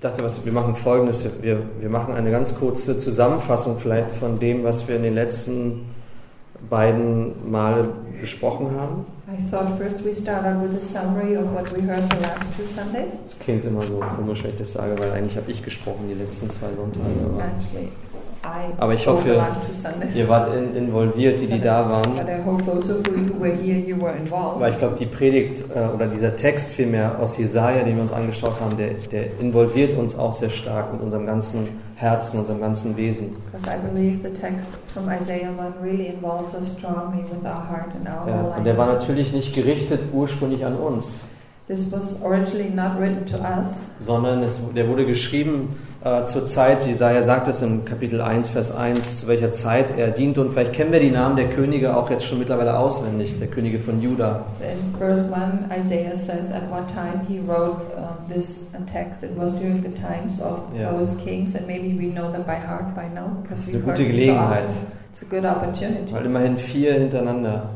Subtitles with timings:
[0.00, 4.38] Ich dachte, was, wir machen folgendes, wir, wir machen eine ganz kurze Zusammenfassung vielleicht von
[4.38, 5.84] dem, was wir in den letzten
[6.70, 7.86] beiden Male
[8.18, 9.04] besprochen haben.
[9.28, 12.40] I thought first we start out with a summary of what we heard the last
[12.56, 13.12] two Sundays.
[13.28, 16.14] Das klingt immer so komisch, wenn ich das sage, weil eigentlich habe ich gesprochen die
[16.14, 17.04] letzten zwei Sonntage.
[18.78, 19.38] Aber, ich hoffe,
[20.14, 22.14] ihr wart in, involviert, die, die da waren.
[22.14, 24.60] But I hope those of you who were here, you were involved.
[24.60, 28.12] Weil ich glaube, die Predigt äh, oder dieser Text vielmehr aus Jesaja, den wir uns
[28.12, 32.96] angeschaut haben, der, der involviert uns auch sehr stark mit unserem ganzen Herzen, unserem ganzen
[32.96, 33.36] Wesen.
[33.52, 37.90] Because I believe the text from Isaiah 1 really involves us strongly with our heart
[37.94, 41.20] and our Ja, und der war natürlich nicht gerichtet ursprünglich an uns,
[41.70, 43.68] This was originally not written to us,
[44.00, 48.74] sondern es, der wurde geschrieben äh, zur Zeit, Jesaja sagt es im Kapitel 1, Vers
[48.74, 50.40] 1, zu welcher Zeit er diente.
[50.40, 53.78] Und vielleicht kennen wir die Namen der Könige auch jetzt schon mittlerweile auswendig, der Könige
[53.78, 54.42] von Juda.
[54.60, 59.22] In verse 1, Isaiah says at what time he wrote um, this text.
[59.22, 60.92] It was during the times of Ja.
[60.92, 64.02] those kings, and maybe we know them by heart by now Das ist eine gute
[64.02, 64.64] so Gelegenheit.
[65.12, 66.12] It's a good opportunity.
[66.12, 67.70] weil immerhin vier hintereinander.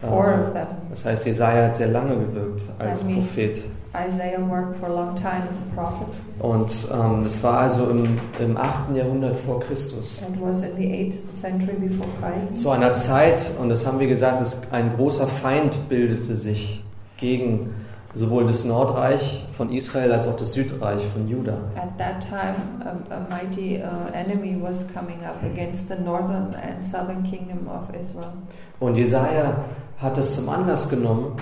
[0.00, 0.66] Four äh, of them.
[0.90, 3.64] Das heißt, Jesaja hat sehr lange gewirkt als Prophet.
[3.94, 6.08] Isaiah worked for a long time as a prophet.
[6.38, 8.94] Und ähm, das war also im, im 8.
[8.94, 10.22] Jahrhundert vor Christus.
[10.22, 12.60] It was in the 8th century before Christ.
[12.60, 16.84] Zu einer Zeit, und das haben wir gesagt, dass ein großer Feind bildete sich
[17.16, 17.74] gegen
[18.14, 21.58] sowohl das Nordreich von Israel als auch das Südreich von Juda.
[21.76, 26.84] At that time, a, a mighty uh, enemy was coming up against the northern and
[26.84, 28.32] southern kingdom of Israel.
[28.80, 29.64] Und Jesaja
[29.98, 31.36] hat es zum Anlass genommen,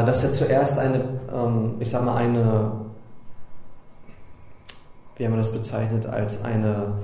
[0.00, 1.00] dass er zuerst eine,
[1.34, 2.72] ähm, ich sag mal, eine,
[5.16, 6.94] wie haben wir das bezeichnet, als eine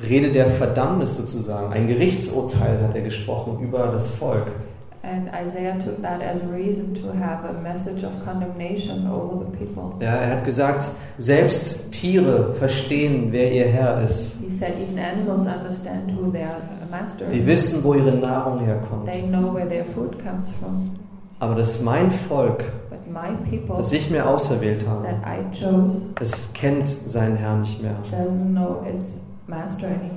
[0.00, 4.46] Rede der Verdammnis sozusagen, ein Gerichtsurteil hat er gesprochen über das Volk.
[5.04, 9.56] And Isaiah took that as a reason to have a message of condemnation over the
[9.56, 9.94] people.
[10.00, 10.84] Ja, er hat gesagt,
[11.18, 14.36] selbst Tiere verstehen, wer ihr Herr ist.
[14.40, 16.56] He said even animals understand who their
[16.88, 17.46] master Die is.
[17.46, 19.06] wissen, wo ihre Nahrung herkommt.
[19.10, 20.92] They know where their food comes from.
[21.42, 22.62] Aber das mein Volk,
[23.50, 25.08] people das ich mir auserwählt habe,
[25.52, 27.96] chose es kennt seinen Herrn nicht mehr.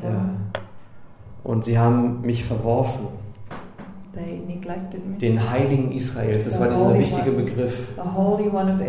[0.04, 0.30] Ja.
[1.44, 3.08] Und sie haben mich verworfen,
[5.20, 6.46] den Heiligen Israels.
[6.46, 7.76] Das war dieser wichtige Begriff.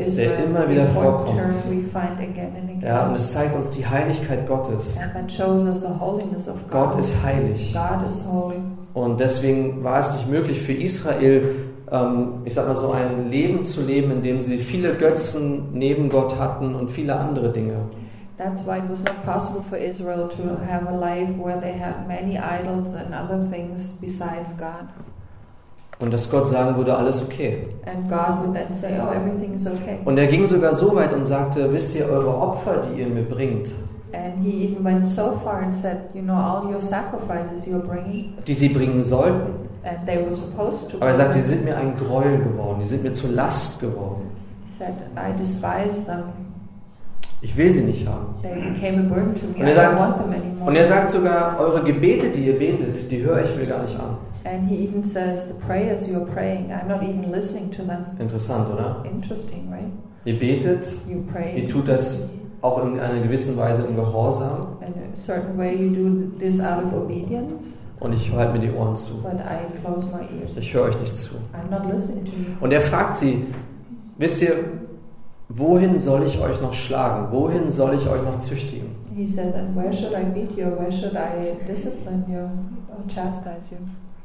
[0.07, 1.41] Israel, immer wieder vorkommt.
[2.83, 4.95] Ja, und es zeigt uns die Heiligkeit Gottes.
[6.71, 7.73] Gott ist heilig.
[7.73, 8.57] God is holy.
[8.93, 11.55] Und deswegen war es nicht möglich für Israel,
[12.45, 16.37] ich sag mal so, ein Leben zu leben, in dem sie viele Götzen neben Gott
[16.39, 17.77] hatten und viele andere Dinge.
[18.39, 22.07] That's why it was not possible for Israel to have a life where they had
[22.07, 24.89] many idols and other things besides God.
[25.99, 27.69] Und dass Gott sagen würde, alles okay.
[27.87, 29.99] And God would then say, oh, everything is okay.
[30.05, 33.23] Und er ging sogar so weit und sagte, wisst ihr, eure Opfer, die ihr mir
[33.23, 33.69] bringt,
[34.17, 38.33] And he even went so far and said, you know, all your sacrifices you're bringing,
[38.47, 40.97] die sie bringen sollten, and they were supposed to.
[40.97, 44.31] aber er sagt, die sind mir ein Gräuel geworden, die sind mir zur Last geworden.
[44.67, 46.25] He said, I despise them.
[47.43, 48.35] Ich will sie nicht haben.
[48.43, 49.61] They became a burden to me.
[49.61, 50.25] Und er, sagt,
[50.67, 53.99] und er sagt sogar, eure Gebete, die ihr betet, die höre ich mir gar nicht
[54.01, 54.17] an.
[54.45, 58.07] And he even says, the prayers you're praying, I'm not even listening to them.
[58.19, 59.05] Interessant, oder?
[59.05, 59.91] Interesting, right?
[60.25, 61.61] Ihr betet, You pray.
[61.61, 62.29] ihr tut das
[62.63, 64.77] auch in einer gewissen Weise im Gehorsam
[67.99, 69.23] und ich halte mir die Ohren zu.
[69.23, 70.57] but I close my ears.
[70.59, 71.37] Ich höre euch nicht zu.
[72.61, 73.47] Und er fragt sie,
[74.19, 74.53] wisst ihr,
[75.49, 77.29] wohin soll ich euch noch schlagen?
[77.33, 78.95] Wohin soll ich euch noch züchtigen?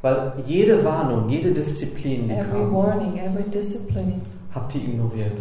[0.01, 3.43] Weil jede Warnung, jede Disziplin, die Every kam, warning, every
[4.53, 5.39] habt ihr ignoriert.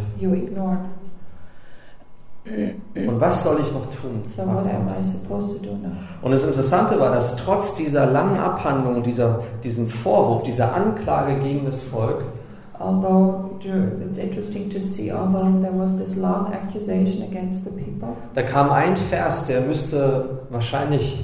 [2.45, 4.23] Und was soll ich noch tun?
[4.35, 5.91] So what am I supposed to do now?
[6.23, 11.65] Und das Interessante war, dass trotz dieser langen Abhandlung, dieser, diesem Vorwurf, dieser Anklage gegen
[11.65, 12.23] das Volk,
[12.79, 18.15] Although dur- it's interesting to see, although there was this long accusation against the people,
[18.33, 21.23] da kam ein Vers, der müsste wahrscheinlich,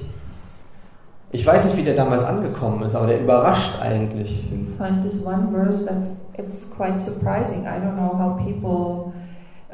[1.32, 4.48] ich weiß nicht, wie der damals angekommen ist, aber der überrascht eigentlich.
[4.52, 5.98] we find this one verse that
[6.38, 7.64] it's quite surprising.
[7.66, 9.12] I don't know how people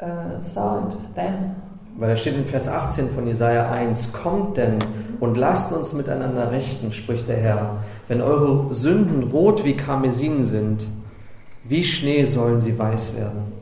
[0.04, 1.56] uh, saw it then.
[1.96, 4.78] Weil da steht in Vers 18 von Jesaja 1: Kommt denn
[5.20, 7.76] und lasst uns miteinander rechten, spricht der Herr.
[8.08, 10.86] Wenn eure Sünden rot wie Karmesin sind,
[11.64, 13.52] wie Schnee sollen sie weiß werden.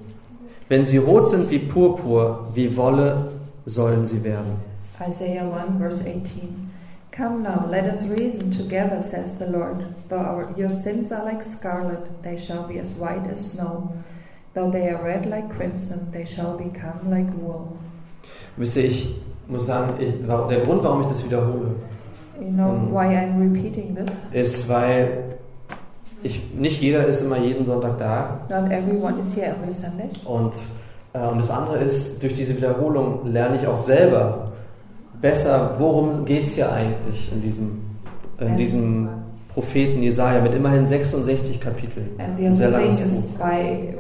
[0.68, 3.28] Wenn sie rot sind wie Purpur, wie Wolle
[3.66, 4.56] sollen sie werden.
[4.98, 6.70] Isaiah 1, verse 18.
[7.14, 9.84] Come now, let us reason together, says the Lord.
[10.08, 13.92] Though our, your sins are like scarlet, they shall be as white as snow.
[14.54, 17.68] Though they are red like crimson, they shall become like wool.
[18.58, 19.14] Ihr, ich
[19.48, 21.74] muss sagen, ich, der Grund, warum ich das wiederhole,
[22.40, 22.92] You know Mm.
[22.92, 24.10] why I'm repeating this?
[24.32, 25.24] ist, weil
[26.22, 28.40] ich, nicht jeder ist immer jeden Sonntag da.
[28.48, 30.08] Not everyone is here every Sunday.
[30.24, 30.54] Und,
[31.14, 34.52] äh, und das andere ist, durch diese Wiederholung lerne ich auch selber
[35.20, 37.80] besser, worum geht es hier eigentlich in diesem,
[38.40, 39.08] in diesem
[39.54, 42.08] Propheten Jesaja mit immerhin 66 Kapiteln.
[42.18, 43.94] And the other thing is by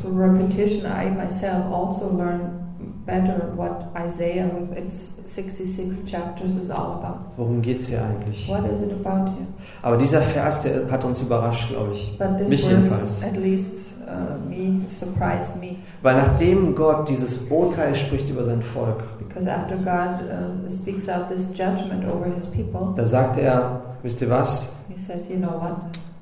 [0.00, 2.68] through repetition, I myself also learn
[3.04, 7.18] better what Isaiah with its 66 chapters is all about.
[7.36, 8.48] Worum geht es hier eigentlich?
[8.48, 9.46] What is it about here?
[9.82, 12.16] Aber dieser Vers, der hat uns überrascht, glaube ich.
[12.18, 13.22] But this Mich jedenfalls.
[13.22, 13.72] at least
[14.06, 19.76] uh, me surprised me Weil nachdem Gott dieses Urteil spricht über sein Volk, because after
[19.76, 24.72] God uh, speaks out this judgment over His people, da sagt er, wisst ihr was?
[25.08, 25.72] Says, "You know what?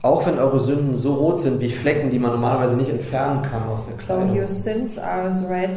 [0.02, 3.64] Auch wenn eure Sünden so rot sind wie Flecken, die man normalerweise nicht entfernen kann
[3.68, 5.70] aus der Kleidung, your sins are as red,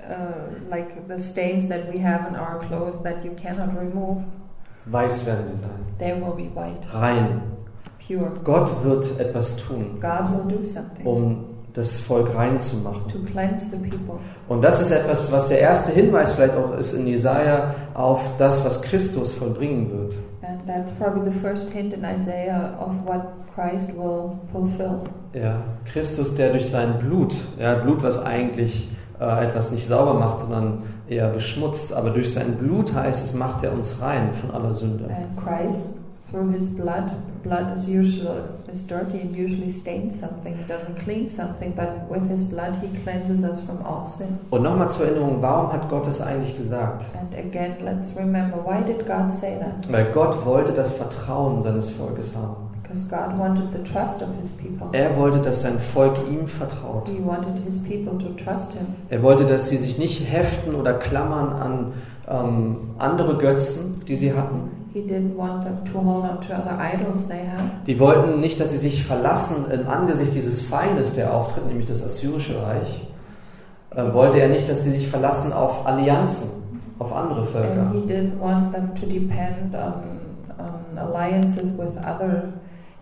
[0.00, 4.24] uh, like the stains that we have in our clothes that you cannot remove,
[4.86, 5.70] weiß werden sie sein.
[6.00, 7.42] they will be white, Rein.
[8.04, 8.32] pure.
[8.42, 11.44] Gott wird etwas tun, God will do something um
[11.78, 13.02] das Volk rein zu machen.
[13.10, 16.92] to cleanse the people." Und das ist etwas, was der erste Hinweis vielleicht auch ist
[16.92, 20.16] in Jesaja auf das, was Christus vollbringen wird.
[20.42, 23.22] And that's probably the first hint in Isaiah of what
[23.54, 25.00] Christ will fulfill.
[25.34, 28.88] Ja, Christus, der durch sein Blut, ja, Blut, was eigentlich
[29.20, 33.64] äh, etwas nicht sauber macht, sondern eher beschmutzt, aber durch sein Blut heißt es, macht
[33.64, 35.04] er uns rein von aller Sünde.
[35.04, 35.97] And Christ,
[36.30, 38.42] through his blood, blood is usually
[38.72, 40.52] is dirty and usually stains something.
[40.54, 44.38] It doesn't clean something, but with his blood he cleanses us from all sin.
[44.50, 47.04] Und nochmal zur Erinnerung, warum hat Gott das eigentlich gesagt?
[47.18, 49.90] And again, let's remember why did God say that?
[49.90, 52.68] Weil Gott wollte das Vertrauen seines Volkes haben.
[52.82, 54.88] Because God wanted the trust of his people.
[54.92, 57.08] Er wollte, dass sein Volk ihm vertraut.
[57.08, 58.86] He wanted his people to trust him.
[59.10, 61.92] Er wollte, dass sie sich nicht heften oder klammern an
[62.28, 64.77] ähm, andere Götzen, die sie hatten.
[64.98, 67.86] He didn't want them to hold on to other idols they had.
[67.86, 72.04] Die wollten nicht, dass sie sich verlassen im Angesicht dieses Feindes, der auftritt, nämlich das
[72.04, 73.06] assyrische Reich.
[73.94, 76.50] Äh, wollte er nicht, dass sie sich verlassen auf Allianzen,
[76.98, 77.82] auf andere Völker.
[77.82, 80.02] And he didn't want them to depend on,
[80.58, 82.54] on alliances with other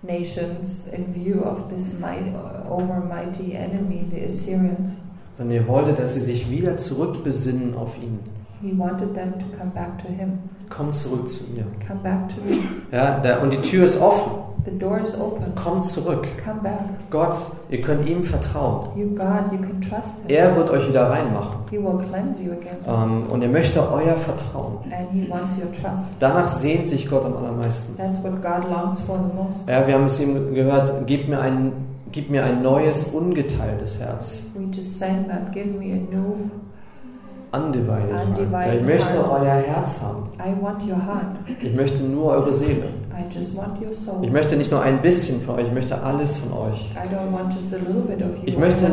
[0.02, 2.34] nations in view of this might,
[2.68, 4.92] over mighty enemy, the Assyrians.
[5.38, 8.18] Sondern er wollte, dass sie sich wieder zurückbesinnen auf ihn.
[8.62, 10.38] He wanted them to come back to him.
[10.70, 11.64] Komm zurück zu mir.
[11.86, 12.62] Come back to me.
[12.90, 14.46] Ja, da, und die Tür ist offen.
[14.66, 15.54] The door is open.
[15.54, 16.26] Kommt zurück.
[16.44, 16.80] Come back.
[17.10, 17.36] Gott,
[17.70, 18.88] ihr könnt ihm vertrauen.
[18.96, 20.28] You God, you can trust him.
[20.28, 21.60] Er wird euch wieder reinmachen.
[21.70, 22.78] He will cleanse you again.
[22.88, 24.78] Ähm, und er möchte euer Vertrauen.
[24.90, 26.02] And he wants your trust.
[26.18, 27.96] Danach sehnt sich Gott am allermeisten.
[27.96, 29.68] That's what God longs for the most.
[29.68, 31.72] Ja, wir haben es eben gehört, gib mir ein,
[32.10, 34.42] gib mir ein neues, ungeteiltes Herz.
[34.56, 35.52] We just sang that.
[35.52, 36.50] Give me a new.
[37.52, 38.20] Undivided.
[38.26, 39.40] Undivided Ja, ich möchte heart.
[39.42, 40.28] euer Herz haben.
[40.38, 41.36] I want your heart.
[41.62, 42.88] Ich möchte nur eure Seele.
[43.16, 44.22] I just want your soul.
[44.22, 46.90] Ich möchte nicht nur ein bisschen von euch, ich möchte alles von euch.
[46.94, 48.42] I don't want just a little bit of you.
[48.46, 48.86] Ich möchte-.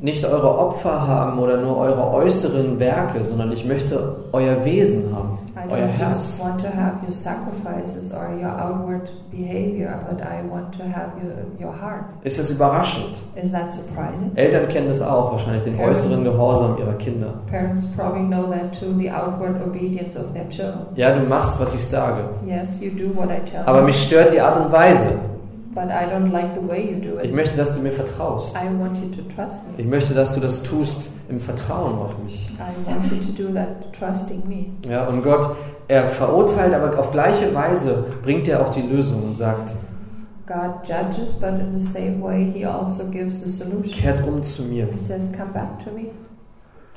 [0.00, 5.38] Nicht eure Opfer haben oder nur eure äußeren Werke, sondern ich möchte euer Wesen haben,
[5.56, 6.16] I euer don't Herz.
[6.16, 11.12] just want to have your sacrifices or your outward behavior, but I want to have
[11.22, 12.04] your, your heart.
[12.24, 13.14] Ist das überraschend?
[13.34, 14.32] Is that surprising?
[14.36, 17.34] Eltern kennen das auch wahrscheinlich, den äußeren Gehorsam ihrer Kinder.
[17.50, 20.86] Parents probably know that too, the outward obedience of their children.
[20.96, 22.24] Ja, du machst, was ich sage.
[22.46, 25.18] Yes, you do what I tell Aber mich stört die Art und Weise.
[25.74, 27.34] But I don't like the way you do Ich it.
[27.34, 28.54] möchte, dass du mir vertraust.
[28.56, 29.74] I want you to trust me.
[29.78, 32.50] Ich möchte, dass du das tust im Vertrauen auf mich.
[32.58, 34.66] I want you to do that, trusting me.
[34.88, 35.54] Ja, und Gott,
[35.88, 39.70] er verurteilt, aber auf gleiche Weise bringt er auch die Lösung und sagt,
[40.46, 43.92] God judges, but in the same way, He also gives the solution.
[43.92, 44.88] kehrt um zu mir.
[44.92, 46.06] He says, Come back to me,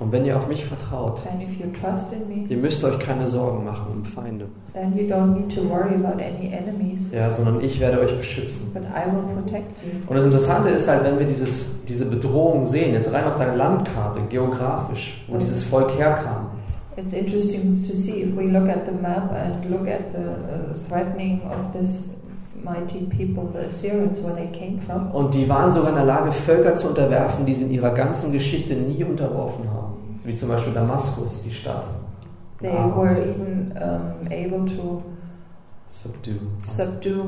[0.04, 3.00] Und wenn ihr auf mich vertraut, and if you trust in me, ihr müsst euch
[3.00, 4.48] keine Sorgen machen um Feinde.
[4.74, 8.72] then you don't need to worry about any enemies, Ja, sondern ich werde euch beschützen.
[8.74, 9.92] but I will protect you.
[10.08, 13.56] Und das Interessante ist halt, wenn wir dieses, diese Bedrohung sehen, jetzt rein auf der
[13.56, 16.48] Landkarte, geografisch, wo dieses Volk herkam.
[16.98, 20.76] It's interesting to see if we look at the map and look at the uh,
[20.90, 22.10] threatening of this
[22.64, 25.12] mighty people, the Assyrians, where they came from.
[25.12, 28.32] Und die waren sogar in der Lage, Völker zu unterwerfen, die sie in ihrer ganzen
[28.32, 30.20] Geschichte nie unterworfen haben.
[30.24, 31.86] Wie zum Beispiel Damaskus, die Stadt.
[32.62, 32.96] They Ah.
[32.96, 35.02] were even um, able to
[35.90, 36.40] Subdue.
[36.62, 37.26] subdue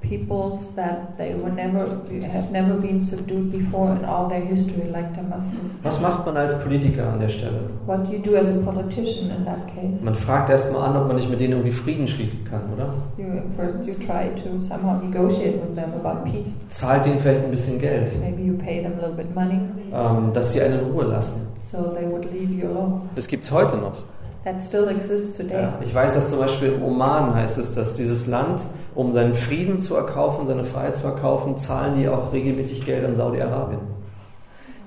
[0.00, 1.80] peoples that they were never
[2.26, 5.58] have never been subdued before in all their history, like Damascus.
[5.82, 7.60] Was macht man als Politiker an der Stelle?
[7.86, 10.02] What do you do as a politician in that case?
[10.02, 12.94] Man fragt erstmal an, ob man nicht mit denen irgendwie Frieden schließen kann, oder?
[13.16, 16.46] You, first, you try to somehow negotiate with them about peace.
[16.70, 19.60] Zahlt denen vielleicht ein bisschen Geld, Maybe you pay them a little bit money
[19.92, 21.48] ähm, dass sie einen in Ruhe lassen.
[21.70, 23.02] so they would leave you alone.
[23.14, 23.96] Das gibt es heute noch.
[24.44, 25.62] That still exists today.
[25.62, 28.62] Ja, ich weiß, dass zum Beispiel im Oman heißt es, dass dieses Land,
[28.98, 33.14] um seinen Frieden zu erkaufen, seine Freiheit zu erkaufen, zahlen die auch regelmäßig Geld an
[33.14, 33.78] Saudi-Arabien.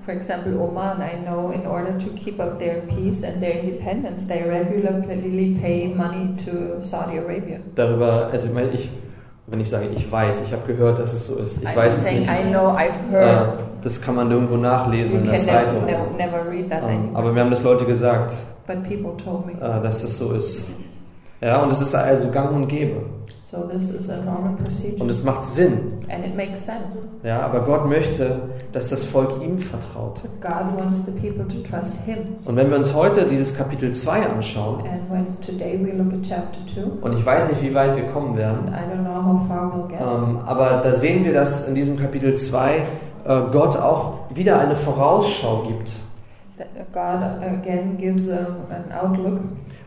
[0.06, 4.28] For example, Oman, I know in order to keep up their peace and their independence,
[4.28, 7.60] they regularly pay money to Saudi Arabia.
[7.76, 8.90] Darüber, also ich meine, ich,
[9.48, 11.62] wenn ich sage, ich weiß, ich habe gehört, dass es so ist.
[11.62, 12.30] Ich I'm weiß es nicht.
[12.30, 13.50] I know, I've Äh, heard.
[13.84, 15.86] das kann man nirgendwo nachlesen you in der Zeitung.
[15.86, 18.34] never, never read that Ähm, aber mir haben das Leute gesagt,
[18.68, 19.54] But people told me.
[19.54, 20.70] äh, dass das so ist.
[21.42, 22.98] Ja, und es ist also gang und gäbe.
[23.52, 25.02] So this is a normal procedure.
[25.04, 26.00] Und es macht Sinn.
[26.08, 26.86] and it makes sense.
[27.24, 30.22] Ja, aber Gott möchte, dass das Volk ihm vertraut.
[30.22, 32.20] But God wants the people to trust Him.
[32.46, 36.22] Und wenn wir uns heute dieses Kapitel 2 anschauen, And when today we look at
[36.24, 39.46] chapter 2, und ich weiß nicht, wie weit wir kommen werden, I don't know how
[39.50, 40.00] far we'll get.
[40.00, 42.84] ähm, aber da sehen wir, dass in diesem Kapitel 2 äh,
[43.52, 45.92] Gott auch wieder eine Vorausschau gibt.
[46.94, 47.04] God
[47.42, 49.40] again gives a, an outlook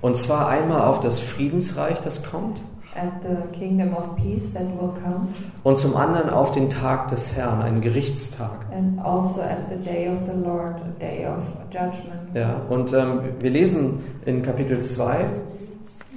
[0.02, 2.62] Und zwar einmal auf das Friedensreich, das kommt,
[2.96, 5.28] at the kingdom of peace that will come,
[5.62, 8.66] und zum anderen auf den Tag des Herrn, einen Gerichtstag.
[8.72, 11.38] and also at the day of the Lord, a day of
[11.70, 12.34] judgment.
[12.34, 15.24] Ja, und ähm, wir lesen in Kapitel 2,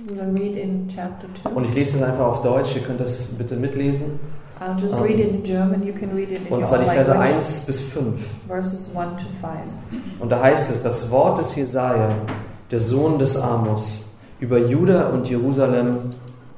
[0.10, 1.50] We will read in chapter 2.
[1.54, 4.20] und ich lese das einfach auf Deutsch, ihr könnt das bitte mitlesen,
[4.60, 5.86] I'll just Um, read it in German.
[5.86, 7.36] You can read it in und zwar die Verse language.
[7.36, 8.28] 1 bis 5.
[8.48, 10.20] Verses 1 to 5.
[10.20, 12.10] Und da heißt es, das Wort des Jesaja,
[12.72, 15.98] der Sohn des Amos, über Juda und Jerusalem,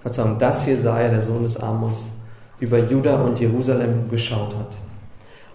[0.01, 1.98] Verzeihung, das Jesaja, der Sohn des Amos,
[2.60, 4.77] über Juda und Jerusalem geschaut hat.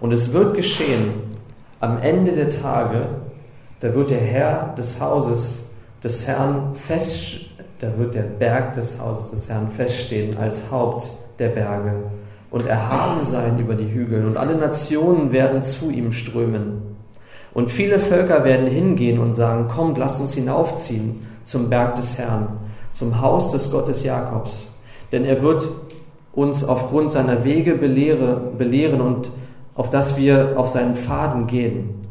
[0.01, 1.13] Und es wird geschehen,
[1.81, 3.07] am Ende der Tage,
[3.81, 5.71] da wird der Herr des Hauses
[6.03, 7.41] des Herrn fest,
[7.79, 11.07] da wird der Berg des Hauses des Herrn feststehen als Haupt
[11.39, 11.95] der Berge
[12.51, 16.83] und erhaben sein über die Hügel und alle Nationen werden zu ihm strömen.
[17.53, 22.49] Und viele Völker werden hingehen und sagen, kommt, lasst uns hinaufziehen zum Berg des Herrn,
[22.95, 24.73] zum Haus des Gottes Jakobs.
[25.13, 25.69] Denn er wird
[26.33, 29.29] uns aufgrund seiner Wege belehre, belehren und
[29.75, 32.07] auf dass wir auf seinen Pfaden gehen.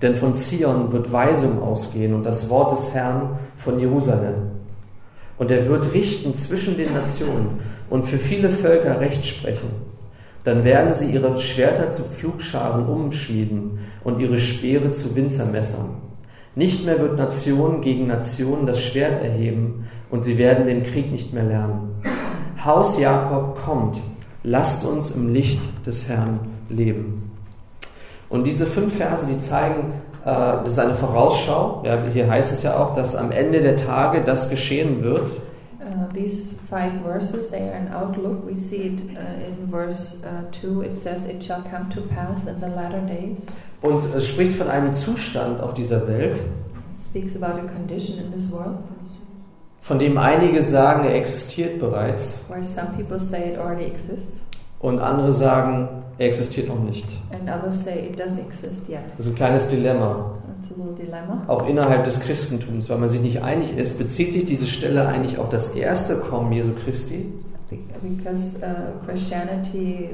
[0.00, 4.50] Denn von Zion wird Weisung ausgehen und das Wort des Herrn von Jerusalem.
[5.38, 9.68] Und er wird richten zwischen den Nationen und für viele Völker Recht sprechen.
[10.44, 15.90] Dann werden sie ihre Schwerter zu Pflugscharen umschmieden und ihre Speere zu Winzermessern.
[16.54, 21.32] Nicht mehr wird Nation gegen Nation das Schwert erheben und sie werden den Krieg nicht
[21.32, 22.02] mehr lernen.
[22.62, 23.98] Haus Jakob kommt,
[24.42, 27.30] lasst uns im Licht des Herrn leben.
[28.28, 29.94] Und diese fünf Verse, die zeigen,
[30.24, 31.82] äh, das ist eine Vorausschau.
[31.84, 35.30] Ja, hier heißt es ja auch, dass am Ende der Tage das geschehen wird.
[35.80, 38.46] Uh, these five verses, they are an outlook.
[38.46, 40.86] We see it uh, in verse uh, 2.
[40.86, 43.38] It says, It shall come to pass in the latter days.
[43.82, 48.32] Und es spricht von einem Zustand auf dieser Welt, It speaks about a condition in
[48.32, 48.78] this world
[49.80, 54.38] von dem einige sagen, er existiert bereits where some people say it already exists,
[54.78, 57.04] und andere sagen, er existiert noch nicht.
[57.32, 59.00] and others say it doesn't exist yet.
[59.18, 60.36] Das ist ein kleines Dilemma,
[61.48, 65.36] auch innerhalb des Christentums, weil man sich nicht einig ist, bezieht sich diese Stelle eigentlich
[65.38, 67.26] auf das erste Kommen Jesu Christi
[67.68, 70.10] Be- Because uh, Christianity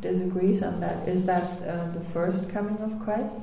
[0.00, 1.06] disagrees on that.
[1.06, 3.34] Is that uh, the first coming of Christ?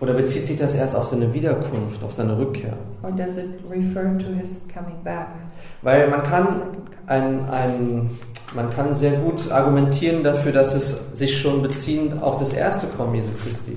[0.00, 2.74] oder bezieht sich das erst auf seine Wiederkunft, auf seine Rückkehr?
[3.02, 5.28] Or does it refer to his coming back?
[5.82, 6.48] Weil man kann
[7.06, 8.10] ein, ein,
[8.54, 13.14] man kann sehr gut argumentieren dafür, dass es sich schon bezieht auf das erste Kommen
[13.14, 13.76] Jesu Christi.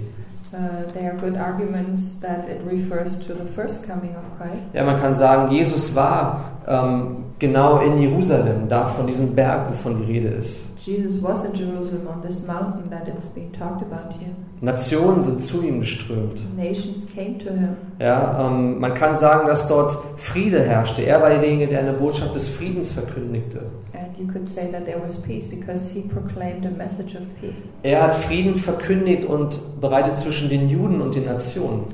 [0.51, 4.73] Uh, they are good arguments that it refers to the first coming of Christ.
[4.73, 9.97] Ja, man kann sagen, Jesus war ähm, genau in Jerusalem, da von diesem Berg, wovon
[9.97, 10.68] die Rede ist.
[10.85, 14.33] Jesus was in Jerusalem on this mountain that it's being talked about here.
[14.61, 16.41] Nationen sind zu ihm geströmt.
[16.55, 17.75] Nations came to him.
[17.99, 21.01] Ja, ähm, man kann sagen, dass dort Friede herrschte.
[21.01, 23.61] Er war derjenige, der eine Botschaft des Friedens verkündigte.
[23.93, 27.55] And you could say that there was peace because he proclaimed a message of peace.
[27.83, 31.85] Er hat Frieden verkündigt und bereitet zwischen den Juden und den Nationen.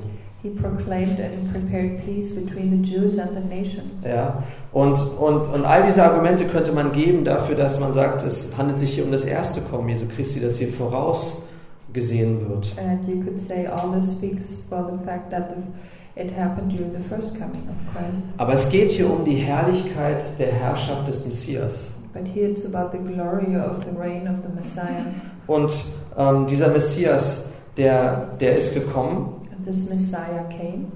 [0.46, 4.04] He proclaimed and prepared peace between the Jews and the nations.
[4.04, 8.56] Ja, und, und, und all diese Argumente könnte man geben dafür, dass man sagt, es
[8.56, 12.72] handelt sich hier um das erste Kommen Jesu Christi, das hier vorausgesehen wird.
[12.78, 16.92] And you could say all this speaks for the fact that the, it happened during
[16.92, 18.22] the first coming of Christ.
[18.36, 21.92] Aber es geht hier um die Herrlichkeit der Herrschaft des Messias.
[22.14, 25.06] But here it's about the glory of the reign of the Messiah.
[25.48, 25.72] Und
[26.16, 29.35] ähm, dieser Messias, der, der ist gekommen
[29.66, 30.86] this Messiah came.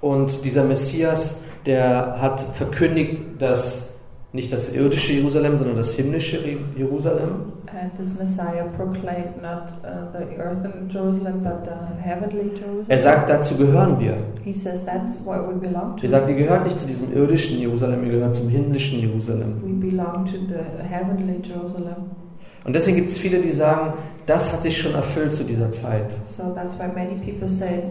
[0.00, 3.88] und dieser Messias, der hat verkündigt, dass
[4.30, 6.38] Nicht das irdische Jerusalem, sondern das himmlische
[6.76, 7.52] Jerusalem.
[7.66, 12.84] And this Messiah proclaimed not uh, the earthen Jerusalem, but the heavenly Jerusalem.
[12.88, 14.18] Er sagt, dazu gehören wir.
[14.44, 16.02] He says that's what we belong to.
[16.02, 19.62] Er sagt, ihr gehört nicht zu diesem irdischen Jerusalem, ihr gehört zum himmlischen Jerusalem.
[19.62, 22.10] We belong to the heavenly Jerusalem.
[22.66, 23.94] Und deswegen gibt es viele, die sagen,
[24.28, 26.10] das hat sich schon erfüllt zu dieser Zeit.
[26.36, 26.54] So
[27.48, 27.82] say.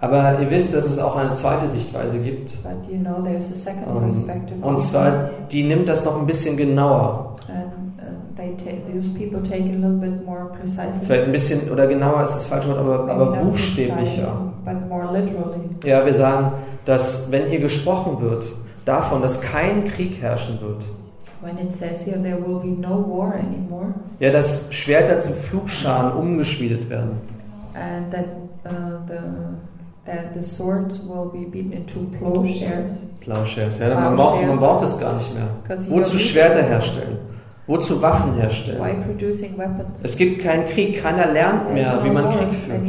[0.00, 2.62] Aber ihr wisst, dass es auch eine zweite Sichtweise gibt.
[2.62, 3.16] But you know
[3.56, 4.62] second Ähm.
[4.62, 7.34] Und zwar, die nimmt das noch ein bisschen genauer.
[7.48, 11.06] and uh, they take these people take it a little bit more precisely.
[11.06, 14.52] Vielleicht ein bisschen, oder genauer ist das falsche Wort, aber, aber buchstäblicher.
[15.84, 16.52] Ja, wir sagen,
[16.84, 18.46] dass wenn hier gesprochen wird,
[18.84, 20.84] davon, dass kein Krieg herrschen wird,
[22.04, 27.18] here there will be no war anymore, ja, dass Schwerter zu Flugscharen umgeschmiedet werden,
[27.74, 28.26] and that
[28.64, 29.18] uh, the
[30.04, 32.90] that the swords will be beaten into plowshares.
[33.20, 35.48] Plowshares, ja, man braucht, man braucht es gar nicht mehr.
[35.88, 37.18] Wozu Schwerter herstellen?
[37.68, 38.80] Wozu Waffen herstellen?
[40.02, 42.80] Es gibt keinen Krieg, keiner lernt mehr, wie man Krieg führt.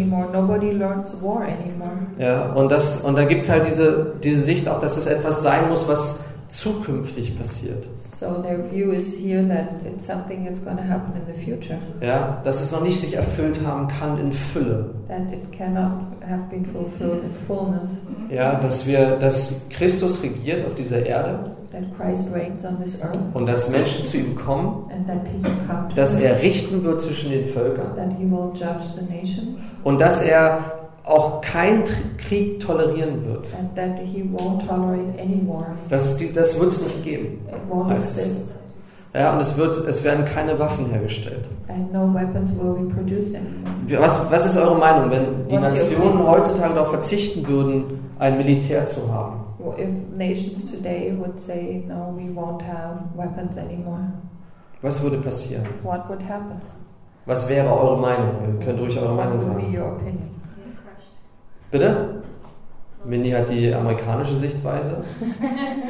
[2.17, 5.43] Ja, und, das, und da gibt es halt diese, diese Sicht auch, dass es etwas
[5.43, 7.85] sein muss, was zukünftig passiert.
[8.19, 11.77] So their view is here that it's something that's going to happen in the future.
[12.01, 14.93] Ja, dass es noch nicht sich erfüllt haben kann in Fülle.
[15.07, 15.91] That it cannot
[16.27, 17.89] have been fulfilled in fullness.
[18.29, 23.17] Ja, dass wir, dass Christus regiert auf dieser Erde That Christ reigns on this earth,
[23.33, 26.99] und dass Menschen zu ihm kommen, and that people come to dass er richten wird
[26.99, 30.78] zwischen den Völkern that he will judge the nation und dass er
[31.09, 31.83] auch keinen
[32.17, 33.47] Krieg tolerieren wird.
[33.57, 35.65] and that he won't tolerate any war.
[35.89, 37.39] Das, das wird es nicht geben.
[39.13, 41.49] Ja, und es, wird, es werden keine Waffen hergestellt.
[41.67, 44.01] and no weapons will be produced anymore.
[44.01, 48.85] Was, was ist eure Meinung, wenn die What's Nationen heutzutage darauf verzichten würden, ein Militär
[48.85, 49.39] zu haben?
[51.45, 52.13] Say, no,
[54.81, 55.63] Was würde passieren?
[55.83, 56.61] what would happen?
[57.25, 58.59] Was wäre eure Meinung?
[58.59, 60.38] Ihr könnt ruhig eure Meinung sagen.
[61.71, 62.21] Bitte?
[63.05, 65.03] Minnie hat die amerikanische Sichtweise.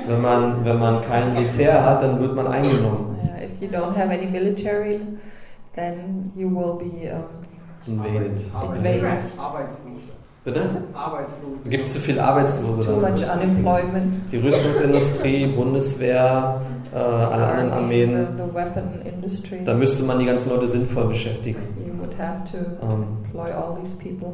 [0.08, 3.18] Wenn man, wenn man kein Militär hat, dann wird man eingenommen.
[3.24, 5.00] Uh, if you don't have any military,
[5.76, 7.24] then you will be um,
[7.88, 8.40] Invaded.
[8.76, 9.40] Invaded.
[9.40, 10.02] Arbeitslose.
[10.44, 10.70] Bitte?
[10.94, 11.70] Arbeitslose.
[11.70, 12.86] Gibt es zu viele Arbeitslose?
[12.86, 14.32] too much unemployment.
[14.32, 16.62] Die Rüstungsindustrie, Bundeswehr,
[16.94, 18.10] äh, alle anderen Armeen.
[18.38, 19.60] the, the weapon industry.
[19.66, 21.62] Da müsste man die ganzen Leute sinnvoll beschäftigen.
[21.78, 24.34] You would have to Ähm, employ all these people.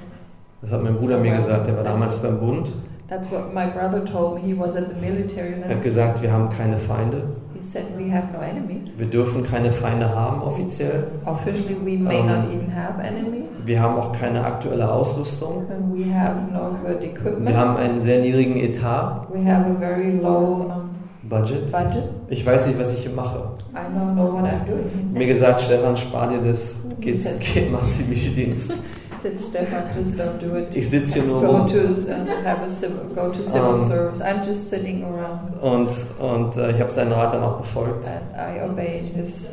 [0.65, 2.71] Das hat mein Bruder mir gesagt, der war damals beim Bund.
[3.08, 4.41] That's what my brother told me.
[4.51, 7.21] He was at the military Er hat gesagt, wir haben keine Feinde.
[7.54, 8.89] he said we have no enemies.
[8.97, 11.04] Wir dürfen keine Feinde haben offiziell.
[11.25, 15.65] Officially, we may Um, not even have enemies, Wir haben auch keine aktuelle Ausrüstung.
[15.69, 17.47] and we have no good equipment.
[17.47, 20.89] Wir haben einen sehr niedrigen Etat, we have a very low um,
[21.30, 21.71] Budget.
[21.71, 22.04] budget.
[22.30, 23.39] Ich weiß nicht, was ich hier mache.
[23.73, 25.13] I don't know what I'm doing.
[25.13, 27.23] Mir gesagt, Stefan, spar dir das, geht,
[27.54, 28.73] geht mach ziemlichen Dienst.
[29.25, 30.75] said Stefan, just don't do it.
[30.75, 33.89] Ich sitze hier nur Go rum to uh, have a civil, go to civil Um,
[33.89, 34.21] service.
[34.21, 38.05] I'm just sitting around, und, und äh, ich habe seinen Rat dann auch befolgt.
[38.07, 39.47] and I obey his.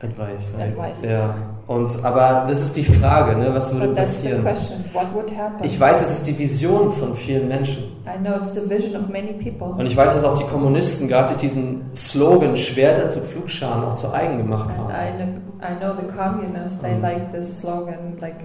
[0.00, 0.52] Advice.
[0.58, 1.02] Advice.
[1.02, 1.34] Ja.
[1.68, 3.50] Und, aber das ist die Frage, ne?
[3.52, 4.42] was würde passieren?
[5.62, 7.84] Ich weiß, es ist die Vision von vielen Menschen.
[8.06, 9.78] I know it's the vision of many people.
[9.78, 13.96] Und ich weiß, dass auch die Kommunisten gerade sich diesen Slogan Schwerter zu Pflugscharen auch
[13.96, 14.88] zu eigen gemacht haben.
[14.88, 15.28] I know,
[15.60, 17.02] I know the communists, they Um.
[17.02, 18.36] like this slogan, like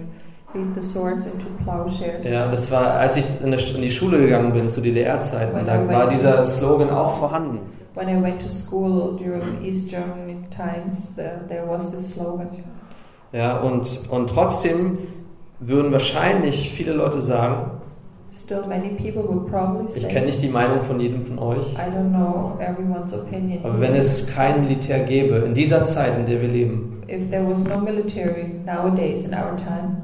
[0.52, 2.26] beat the swords into plowshares.
[2.30, 6.10] Ja, das war, als ich in, in die Schule gegangen bin zu DDR-Zeiten, da war
[6.10, 7.60] dieser Slogan auch vorhanden.
[7.94, 12.48] When I went to school during East Germany times, the, there was this slogan.
[13.34, 14.98] Ja, und, und trotzdem
[15.58, 17.72] würden wahrscheinlich viele Leute sagen,
[18.44, 21.72] Still, many people would probably ich say, kenne nicht die Meinung von jedem von euch,
[21.72, 23.64] I don't know everyone's opinion.
[23.64, 27.42] aber wenn es kein Militär gäbe, in dieser Zeit, in der wir leben, if there
[27.48, 29.96] was no military nowadays in our time,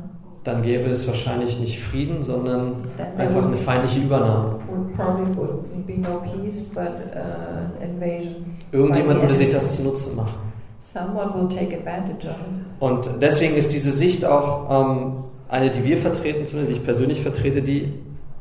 [0.42, 2.76] dann gäbe es wahrscheinlich nicht Frieden, sondern
[3.18, 4.56] einfach eine feindliche Übernahme.
[4.70, 8.46] would probably would be no peace, but uh, invasion.
[8.72, 10.49] Irgendjemand würde sich das zunutze machen.
[10.92, 12.80] Someone will take advantage of it.
[12.80, 15.12] Und deswegen ist diese Sicht auch ähm,
[15.48, 17.92] eine, die wir vertreten, zumindest ich persönlich vertrete die,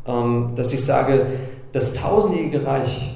[0.07, 1.25] ähm, dass ich sage,
[1.73, 3.15] das tausendjährige Reich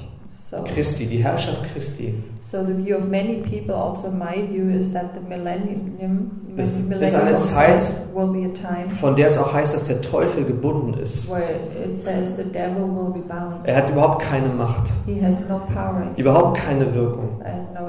[0.50, 2.14] So, Christi, die Herrschaft Christi,
[2.52, 7.22] so the view of many people, also my view, is that the millennium, ist millennium
[7.26, 10.00] eine of Zeit- Christ will be a time von der es auch heißt, dass der
[10.00, 11.28] Teufel gebunden ist.
[11.28, 11.42] where
[11.84, 13.64] it says the devil will be bound.
[13.66, 17.40] Er hat überhaupt keine Macht, He has no power überhaupt keine Wirkung,
[17.74, 17.88] no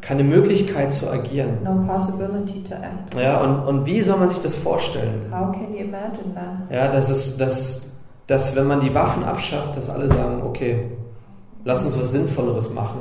[0.00, 1.58] keine Möglichkeit zu agieren.
[1.64, 3.14] no possibility to act.
[3.20, 5.26] Ja, und, und wie soll man sich das vorstellen?
[5.30, 6.70] How can you imagine that?
[6.70, 10.84] Ja, dass, es, dass, dass wenn man die Waffen abschafft, dass alle sagen, okay,
[11.64, 13.00] lass uns was Sinnvolleres machen,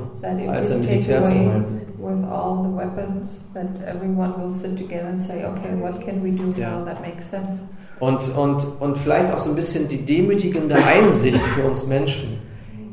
[0.50, 1.82] als ein Militär zu halten.
[2.00, 6.32] with all the weapons, that everyone will sit together and say, okay, what can we
[6.32, 6.70] do Yeah.
[6.78, 7.60] now that makes sense?
[8.00, 12.38] Und, und, und vielleicht auch so ein bisschen die demütigende Einsicht für uns Menschen,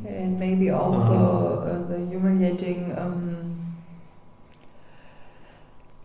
[0.07, 3.24] And maybe also uh, the humiliating um,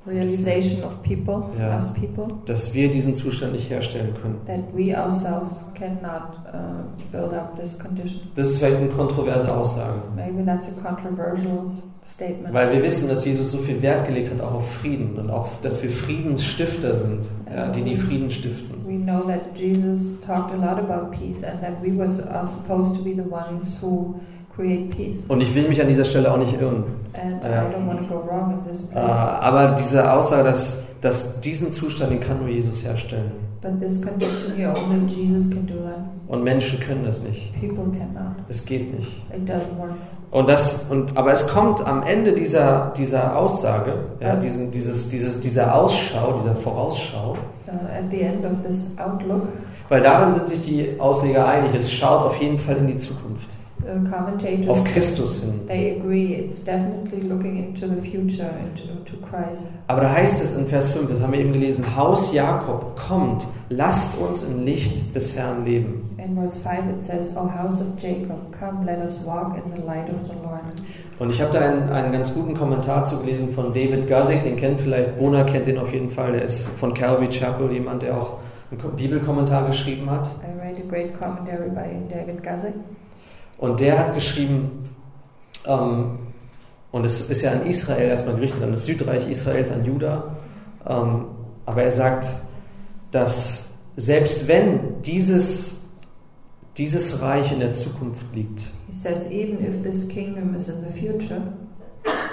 [0.06, 1.78] realization of people, Yeah.
[1.78, 4.40] us people, dass wir diesen Zustand nicht herstellen können.
[4.46, 6.82] that we ourselves cannot uh,
[7.12, 8.20] build up this condition.
[8.34, 11.70] Das ist vielleicht eine kontroverse Aussage, Maybe that's a controversial
[12.14, 12.52] statement.
[12.54, 15.48] weil wir wissen, dass Jesus so viel Wert gelegt hat, auch auf Frieden und auch,
[15.62, 18.80] dass wir Friedensstifter sind, ja, die die Frieden stiften.
[18.86, 22.96] We know that Jesus talked a lot about peace and that we was, are supposed
[22.96, 24.14] to be the ones who.
[25.28, 26.84] Und ich will mich an dieser Stelle auch nicht irren.
[28.94, 33.32] Äh, aber diese Aussage, dass, dass diesen Zustand, den kann nur Jesus herstellen.
[34.56, 34.72] Here,
[35.06, 35.50] Jesus.
[36.28, 37.52] Und Menschen können das nicht.
[38.48, 39.12] Es geht nicht.
[40.30, 45.40] Und das, und, aber es kommt am Ende dieser, dieser Aussage, ja, diesen, dieses, dieses,
[45.40, 47.36] dieser Ausschau, dieser Vorausschau,
[47.70, 49.42] Uh, outlook,
[49.88, 53.46] weil darin sind sich die Ausleger einig, es schaut auf jeden Fall in die Zukunft,
[54.10, 55.66] commentators auf Christus hin.
[55.66, 59.62] they agree it's definitely looking into the future, into to Christ.
[59.88, 63.44] Aber da heißt es in Vers 5, das haben wir eben gelesen, Haus Jakob, kommt,
[63.70, 66.02] lasst uns im Licht des Herrn leben.
[66.18, 69.84] In verse 5 it says, O house of Jacob, come let us walk in the
[69.86, 70.60] light of the Lord.
[71.18, 74.56] Und ich habe da einen, einen ganz guten Kommentar zu gelesen von David Guzik, den
[74.56, 78.16] kennt vielleicht, Bona kennt den auf jeden Fall, der ist von Calvary Chapel, jemand, der
[78.16, 78.38] auch
[78.70, 80.28] einen Ko- Bibelkommentar geschrieben hat.
[80.44, 82.74] I read a great commentary by David Guzik.
[83.60, 84.84] Und der hat geschrieben,
[85.66, 86.18] ähm,
[86.92, 90.34] und es ist ja an Israel erstmal gerichtet, an das Südreich Israels, an Juda,
[90.88, 91.26] ähm,
[91.66, 92.26] aber er sagt,
[93.10, 95.82] dass selbst wenn dieses,
[96.78, 100.98] dieses Reich in der Zukunft liegt, He says, even if this kingdom is in the
[100.98, 101.42] future,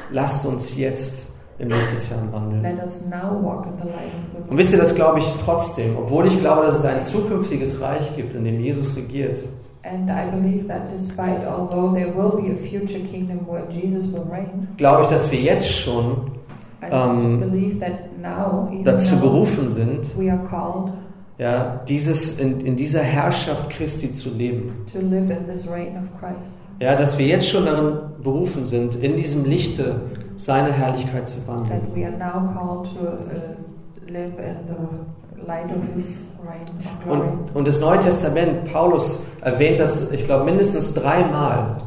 [0.09, 2.61] lasst uns jetzt im Licht des Herrn wandeln.
[2.63, 5.33] let us now walk in the light of the Und wisst ihr, das glaube ich
[5.43, 9.39] trotzdem, obwohl ich glaube, dass es ein zukünftiges Reich gibt, in dem Jesus regiert,
[9.89, 14.27] And I believe that despite, although there will be a future kingdom where Jesus will
[14.29, 16.31] reign, glaube ich, dass wir jetzt schon
[16.81, 17.81] even
[18.83, 20.91] dazu berufen sind, we are called
[21.37, 24.85] ja, dieses, in, in dieser Herrschaft Christi zu leben.
[24.91, 26.39] to live in this reign of Christ.
[26.79, 30.01] Ja, dass wir jetzt schon darin berufen sind, in diesem Lichte
[30.35, 31.81] seiner Herrlichkeit zu wandeln.
[37.09, 41.77] Und, und das Neue Testament, Paulus erwähnt das, ich glaube, mindestens dreimal,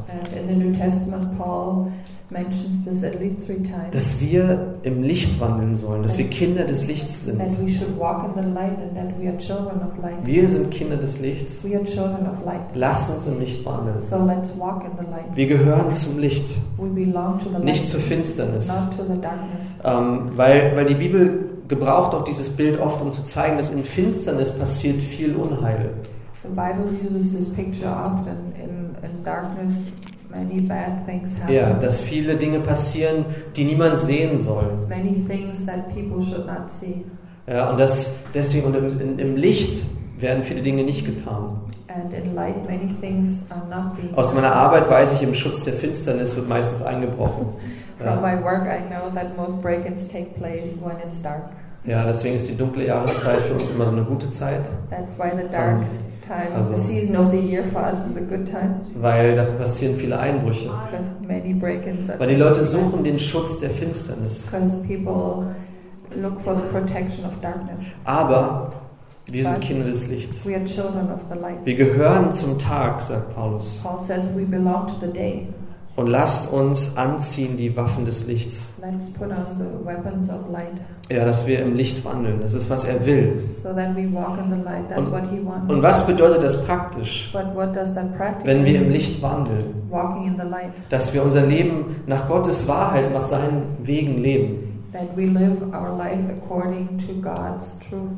[3.65, 3.91] times.
[3.91, 7.41] dass wir im Licht wandeln sollen, dass wir Kinder des Lichts sind.
[10.25, 11.61] Wir sind Kinder des Lichts.
[12.75, 13.97] Lasst uns im Licht wandeln.
[15.35, 16.55] Wir gehören zum Licht,
[17.65, 18.69] nicht zur Finsternis.
[19.83, 23.85] Ähm, weil, weil die Bibel gebraucht auch dieses Bild oft, um zu zeigen, dass in
[23.85, 25.91] Finsternis passiert viel Unheil.
[26.43, 28.53] The Bible uses this picture often.
[28.63, 29.73] In, in darkness,
[30.31, 31.55] many bad things happen.
[31.55, 33.25] Ja, dass viele Dinge passieren,
[33.57, 34.65] die niemand sehen soll.
[34.89, 37.05] many things that people should not see.
[37.47, 39.83] Ja, und das deswegen und im, im Licht
[40.19, 41.61] werden viele Dinge nicht getan.
[44.17, 47.47] Aus meiner Arbeit weiß ich, im Schutz der Finsternis wird meistens eingebrochen.
[47.99, 51.51] From Ja, my work, I know that most break-ins take place when it's dark.
[51.87, 55.31] Ja, deswegen ist die dunkle Jahreszeit für uns immer so eine gute Zeit, That's why
[55.37, 55.79] the dark
[56.27, 59.45] time, Also- the season of the year for us is a good time weil da
[59.45, 60.71] passieren viele Einbrüche.
[61.27, 64.43] many break-ins Weil die Leute suchen den Schutz der Finsternis.
[64.47, 65.47] because people
[66.21, 67.81] look for the protection of darkness.
[68.05, 68.71] Aber
[69.27, 70.45] wir sind Kinder des Lichts.
[70.47, 71.65] We are children of the light.
[71.65, 73.81] Wir gehören zum Tag, sagt Paulus.
[73.83, 75.47] Paul says we belong to the day.
[76.01, 78.73] Und lasst uns anziehen die Waffen des Lichts.
[78.81, 80.73] Let's put on the weapons of light
[81.11, 82.41] Ja, dass wir im Licht wandeln.
[82.41, 83.35] Das ist, was er will.
[83.63, 83.77] so Und-
[85.83, 88.89] was bedeutet das praktisch, But what does that practically wenn wir im?
[88.91, 89.63] Licht wandeln?
[89.91, 90.73] Walking in the light.
[90.89, 94.83] Dass wir unser Leben nach Gottes Wahrheit, nach seinen Wegen leben.
[94.95, 98.09] That we live our life according to God's truth.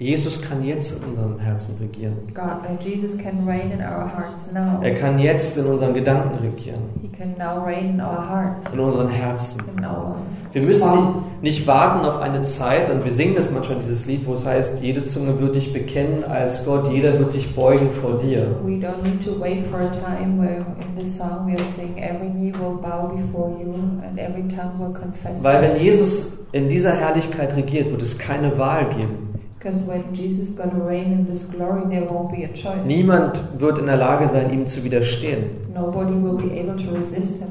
[0.00, 2.14] Jesus kann jetzt in unserem Herzen regieren.
[2.32, 4.80] God, uh, Jesus can reign in our hearts now.
[4.80, 6.78] Er kann jetzt in unseren Gedanken regieren.
[7.02, 9.60] He can now reign in our hearts, In unseren Herzen.
[9.76, 10.14] in our
[10.52, 14.24] Wir müssen nicht, nicht warten auf eine Zeit, und wir singen das manchmal, dieses Lied,
[14.24, 18.18] wo es heißt, jede Zunge wird dich bekennen als Gott, jeder wird sich beugen vor
[18.18, 18.54] dir.
[18.64, 21.98] We don't need to wait for a time where in this song we are saying
[21.98, 23.74] every knee will bow before you
[24.06, 25.42] and every tongue will confess.
[25.42, 29.27] Weil wenn Jesus in dieser Herrlichkeit regiert, wird es keine Wahl geben.
[29.58, 32.84] Because when Jesus is going to reign in this glory, there won't be a choice.
[32.86, 35.44] Niemand wird in der Lage sein, ihm zu widerstehen.
[35.74, 37.48] Nobody will be able to resist him.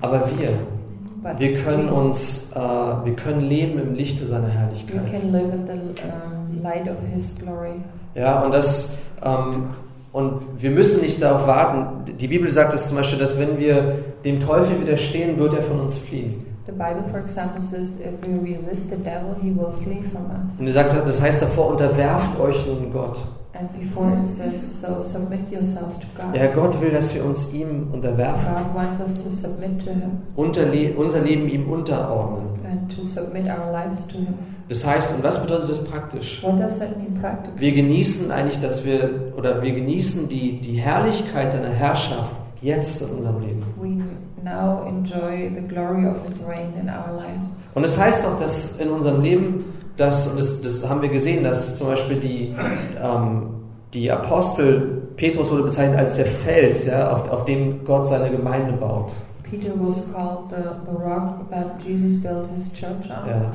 [0.00, 0.50] Aber wir,
[1.22, 5.10] But wir können uns, äh, wir können leben im Lichte seiner we Herrlichkeit.
[5.10, 7.72] can live in the light of His glory.
[8.14, 9.64] Ja, und das, ähm,
[10.12, 12.04] und wir müssen nicht darauf warten.
[12.18, 15.80] Die Bibel sagt es zum Beispiel, dass wenn wir dem Teufel widerstehen, wird er von
[15.80, 16.45] uns fliehen.
[16.66, 20.58] The Bible, for example, says if we resist the devil, he will flee from us.
[20.58, 23.18] Und er sagt, das heißt davor, unterwerft euch nun Gott.
[23.58, 26.34] And before it says, so submit yourselves to God.
[26.34, 30.22] Ja, Gott will, dass wir uns ihm unterwerfen, God wants us to submit to Him
[30.34, 32.48] unterle unser Leben ihm unterordnen.
[32.68, 34.34] and to submit our lives to Him.
[34.68, 36.42] Das heißt, und was bedeutet das praktisch?
[36.42, 37.60] What does that mean practically?
[37.60, 43.10] Wir genießen eigentlich, dass wir, oder wir genießen die, die Herrlichkeit seiner Herrschaft jetzt in
[43.16, 43.62] unserem Leben.
[44.46, 47.50] Now enjoy the glory of His reign in our lives.
[47.74, 49.64] Und es das heißt auch, dass in unserem Leben,
[49.96, 52.54] dass, das, das haben wir gesehen, dass zum Beispiel die,
[53.02, 53.48] ähm,
[53.92, 58.74] die Apostel, Petrus wurde bezeichnet als der Fels, ja, auf, auf dem Gott seine Gemeinde
[58.74, 59.10] baut.
[59.42, 63.28] Peter was called the, the rock that Jesus built His church on.
[63.28, 63.52] Ja.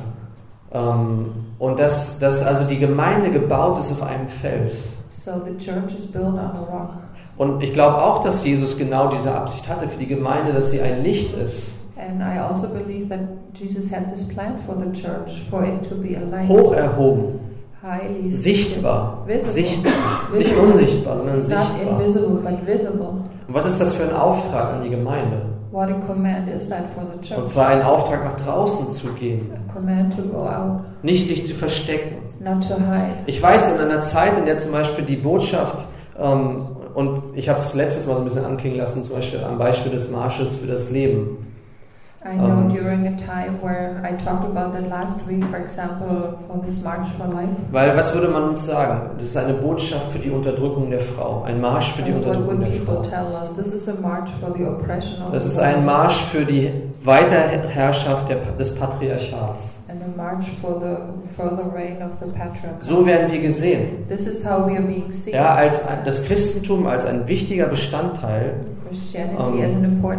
[0.74, 4.90] Ähm, und dass, dass also die Gemeinde gebaut ist auf einem Fels.
[5.24, 7.01] So the church is built on a rock.
[7.36, 10.80] Und ich glaube auch, dass Jesus genau diese Absicht hatte für die Gemeinde, dass sie
[10.80, 11.80] ein Licht ist.
[11.96, 13.20] And I also believe that
[13.54, 17.38] Jesus had this plan for the church, for it to be a light, Hoch erhoben,
[17.82, 19.92] highly sichtbar, visible, sichtbar,
[20.34, 20.72] nicht visible.
[20.72, 22.00] unsichtbar, sondern not sichtbar.
[23.48, 25.42] Und was ist das für ein Auftrag an die Gemeinde?
[25.70, 27.44] What a command is that for the Und church?
[27.52, 31.54] zwar ein Auftrag nach draußen zu gehen, A command to go out, nicht sich zu
[31.54, 32.16] verstecken.
[32.40, 33.14] not to hide.
[33.26, 35.86] Ich weiß, in einer Zeit, in der zum Beispiel die Botschaft,
[36.20, 39.58] ähm, und ich habe es letztes Mal so ein bisschen anklingen lassen, zum Beispiel am
[39.58, 41.38] Beispiel des Marsches für das Leben.
[42.24, 46.38] I know Um, during a time where I talked about that last week, for example,
[46.46, 47.50] for this March for Life.
[47.72, 49.10] Weil was würde man uns sagen?
[49.18, 52.72] Das ist eine Botschaft für die Unterdrückung der Frau, ein Marsch für die Unterdrückung der
[52.82, 53.02] Frau.
[53.02, 53.56] tell us?
[53.56, 56.70] This is a march for the oppression of Das ist ein Marsch für die
[57.04, 59.78] Weiterherrschaft des Patriarchats.
[62.80, 64.06] So werden wir gesehen.
[64.08, 65.34] This is how we are being seen.
[65.34, 68.54] Ja, als das Christentum als ein wichtiger Bestandteil
[69.38, 70.18] Um, part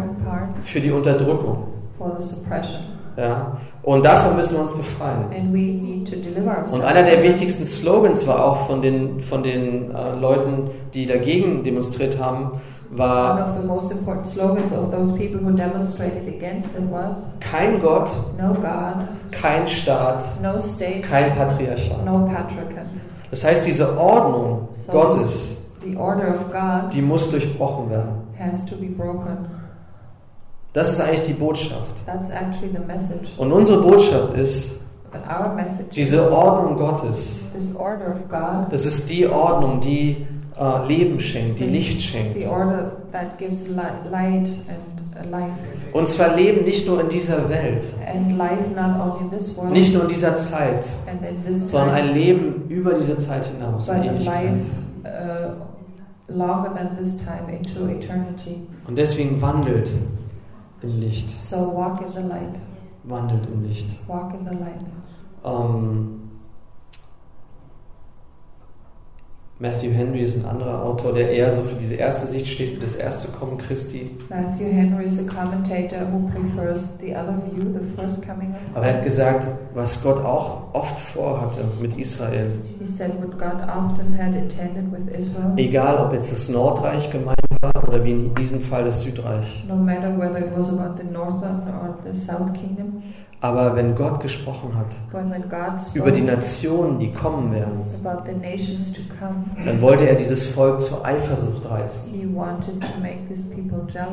[0.64, 1.68] für die Unterdrückung.
[1.96, 2.80] for the suppression,
[3.16, 3.56] Ja?
[3.84, 5.26] Und davon müssen wir uns befreien.
[5.32, 6.72] and we need to deliver ourselves.
[6.72, 11.62] Und einer der wichtigsten Slogans war auch von den, von den äh, Leuten, die dagegen
[11.62, 16.82] demonstriert haben, war of the most important slogans of those people who demonstrated against it
[16.82, 22.04] was kein Gott, no God, kein Staat, no state, kein Patriarchat.
[22.04, 22.28] no.
[23.30, 28.12] Das heißt, diese Ordnung So Gottes, The order of God die muss durchbrochen werden.
[28.38, 29.46] has to be broken.
[30.72, 31.94] Das ist eigentlich die Botschaft.
[32.06, 33.28] That's actually the message.
[33.38, 34.80] Und unsere Botschaft ist,
[35.94, 40.26] diese Ordnung Gottes, this order of God, das ist die Ordnung, die
[40.58, 42.46] äh, Leben schenkt, die Licht the schenkt.
[42.46, 43.74] order that gives li-
[44.10, 45.52] light and life.
[45.92, 49.70] Und zwar Leben nicht nur in dieser Welt, And life not only in this world
[49.70, 50.84] nicht nur in dieser Zeit,
[51.54, 53.92] sondern ein Leben über diese Zeit hinaus, uh,
[56.28, 58.62] longer than this time into eternity.
[58.88, 59.90] Und deswegen wandelt
[60.82, 62.54] im Licht, So walk in the light.
[63.04, 63.86] wandelt im Licht.
[64.08, 64.80] Walk in the light.
[65.44, 66.20] Ähm,
[69.60, 72.80] Matthew Henry ist ein anderer Autor, der eher so für diese erste Sicht steht, für
[72.84, 74.10] das erste Kommen Christi.
[74.28, 78.86] Matthew Henry is a commentator who prefers the other view, the first coming of Aber
[78.86, 84.18] er hat gesagt, was Gott auch oft vorhatte mit Israel, He said what God often
[84.18, 88.60] had intended with Israel, egal ob jetzt das Nordreich gemeint war oder wie in diesem
[88.60, 93.04] Fall das Südreich, no matter whether it was about the northern or the south kingdom,
[93.44, 94.86] aber wenn Gott gesprochen hat
[95.92, 100.46] über die Nationen, die kommen werden, about the nations to come, dann wollte er dieses
[100.46, 102.10] Volk zur Eifersucht reizen.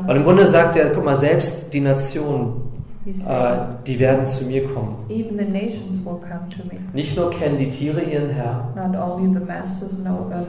[0.05, 0.23] Und im.
[0.23, 2.61] Grunde sagt er, guck mal, selbst die Nationen,
[3.05, 3.55] äh,
[3.87, 4.97] die werden zu mir kommen.
[5.07, 6.81] even the nations will come to me.
[6.91, 10.43] Nicht nur kennen die Tiere ihren Herrn, Not only the masters know, uh,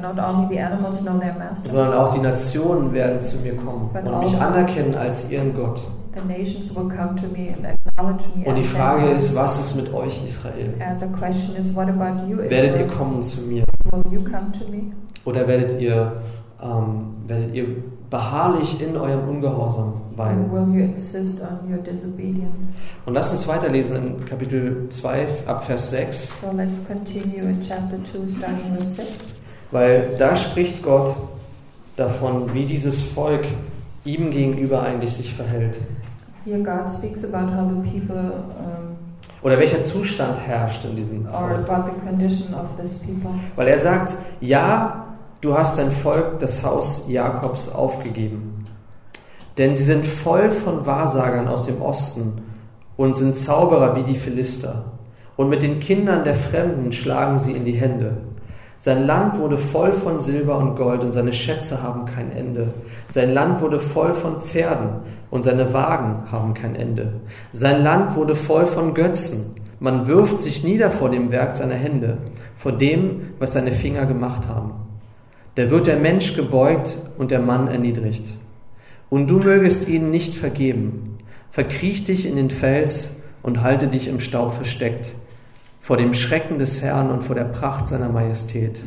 [1.68, 5.81] sondern auch die Nationen werden zu mir kommen und mich anerkennen als ihren Gott.
[6.14, 7.82] the nations will come to me and.
[8.00, 10.72] Und die Frage ist, was ist mit euch, Israel?
[11.12, 11.74] Question is,
[12.26, 12.88] you, Werdet ihr Israel?
[12.88, 13.64] kommen zu mir?
[15.26, 16.22] Oder werdet ihr,
[16.62, 17.66] ähm, werdet ihr
[18.09, 20.00] beharrlich in eurem Ungehorsam
[21.83, 22.50] disobedience?
[23.05, 27.98] Und lasst uns weiterlesen in Kapitel 2 ab Vers 6, So let's continue in chapter
[28.11, 29.07] 2, starting with 6.
[29.70, 31.14] weil da spricht Gott
[31.96, 33.44] davon, wie dieses Volk
[34.05, 35.76] ihm gegenüber eigentlich sich verhält.
[36.44, 38.96] Here God speaks about how the people um,
[39.42, 41.68] Oder welcher Zustand herrscht in diesem Volk?
[43.57, 45.07] Weil er sagt, ja,
[45.40, 48.66] du hast dein Volk, das Haus Jakobs, aufgegeben.
[49.59, 52.42] Denn sie sind voll von Wahrsagern aus dem Osten
[52.96, 54.85] und sind Zauberer wie die Philister.
[55.37, 58.16] Und mit den Kindern der Fremden schlagen sie in die Hände.
[58.85, 62.75] Sein Land wurde voll von Silber und Gold und seine Schätze haben kein Ende.
[63.07, 67.12] Sein Land wurde voll von Pferden und seine Wagen haben kein Ende.
[67.53, 69.55] Sein Land wurde voll von Götzen.
[69.79, 72.18] Man wirft sich nieder vor dem Werk seiner Hände,
[72.57, 74.73] vor dem, was seine Finger gemacht haben.
[75.55, 78.35] Da wird der Mensch gebeugt und der Mann erniedrigt.
[79.11, 81.18] Und du mögest ihnen nicht vergeben.
[81.53, 85.12] Verkriech dich in den Fels und halte dich im Staub versteckt,
[85.83, 88.81] vor dem Schrecken des Herrn und vor der Pracht seiner Majestät.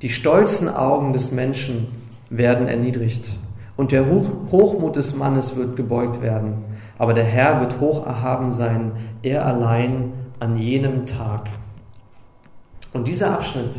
[0.00, 1.86] Die stolzen Augen des Menschen
[2.30, 3.30] werden erniedrigt,
[3.76, 6.64] und der Hoch Hochmut des Mannes wird gebeugt werden.
[6.98, 8.92] Aber der Herr wird hoch erhaben sein,
[9.22, 11.48] er allein an jenem Tag.
[12.92, 13.74] Und dieser Abschnitt,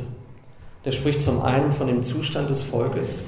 [0.86, 3.28] der spricht zum einen von dem Zustand des Volkes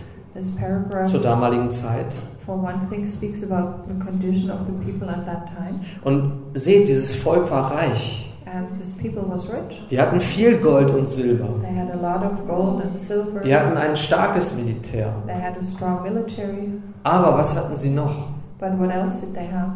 [1.06, 2.08] zur damaligen Zeit.
[2.46, 5.80] for one thing, speaks about the condition of the people at that time.
[6.04, 8.35] Und seht, dieses Volk war reich.
[8.46, 9.88] And this people was rich.
[9.90, 11.48] Die hatten viel Gold und Silber.
[11.62, 13.40] They had a lot of gold and silver.
[13.42, 15.14] Die hatten ein starkes Militär.
[15.26, 16.70] They had a strong military.
[17.04, 18.14] Aber was hatten sie noch?
[18.60, 19.72] But what else did they have?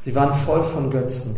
[0.00, 1.36] Sie waren voll von Götzen.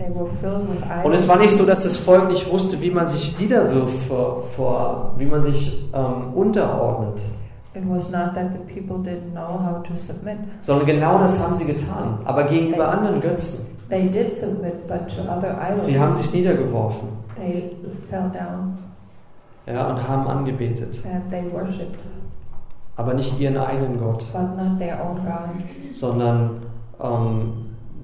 [1.03, 4.43] Und es war nicht so, dass das Volk nicht wusste, wie man sich niederwirft vor,
[4.55, 7.21] vor wie man sich ähm, unterordnet,
[7.73, 10.37] It was not that the people didn't know how to submit.
[10.61, 12.19] sondern genau das haben sie getan.
[12.25, 13.65] Aber gegenüber anderen Götzen.
[13.91, 17.77] They did submit, but to other idols, Sie haben sich niedergeworfen they
[18.11, 18.79] fell down
[19.67, 21.01] ja, und haben angebetet.
[21.05, 21.99] and they worshipped,
[22.97, 25.95] Aber nicht ihren eigenen Gott, but not their own God.
[25.95, 26.63] sondern
[27.03, 27.53] ähm,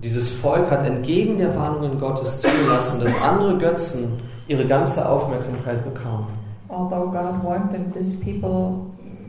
[0.02, 6.26] dieses Volk hat entgegen der Warnungen Gottes zugelassen, dass andere Götzen ihre ganze Aufmerksamkeit bekamen.
[6.68, 8.86] Although God warned them, these people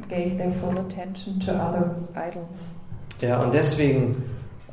[0.09, 2.47] gave their full attention to other idols.
[3.21, 4.15] Ja, und deswegen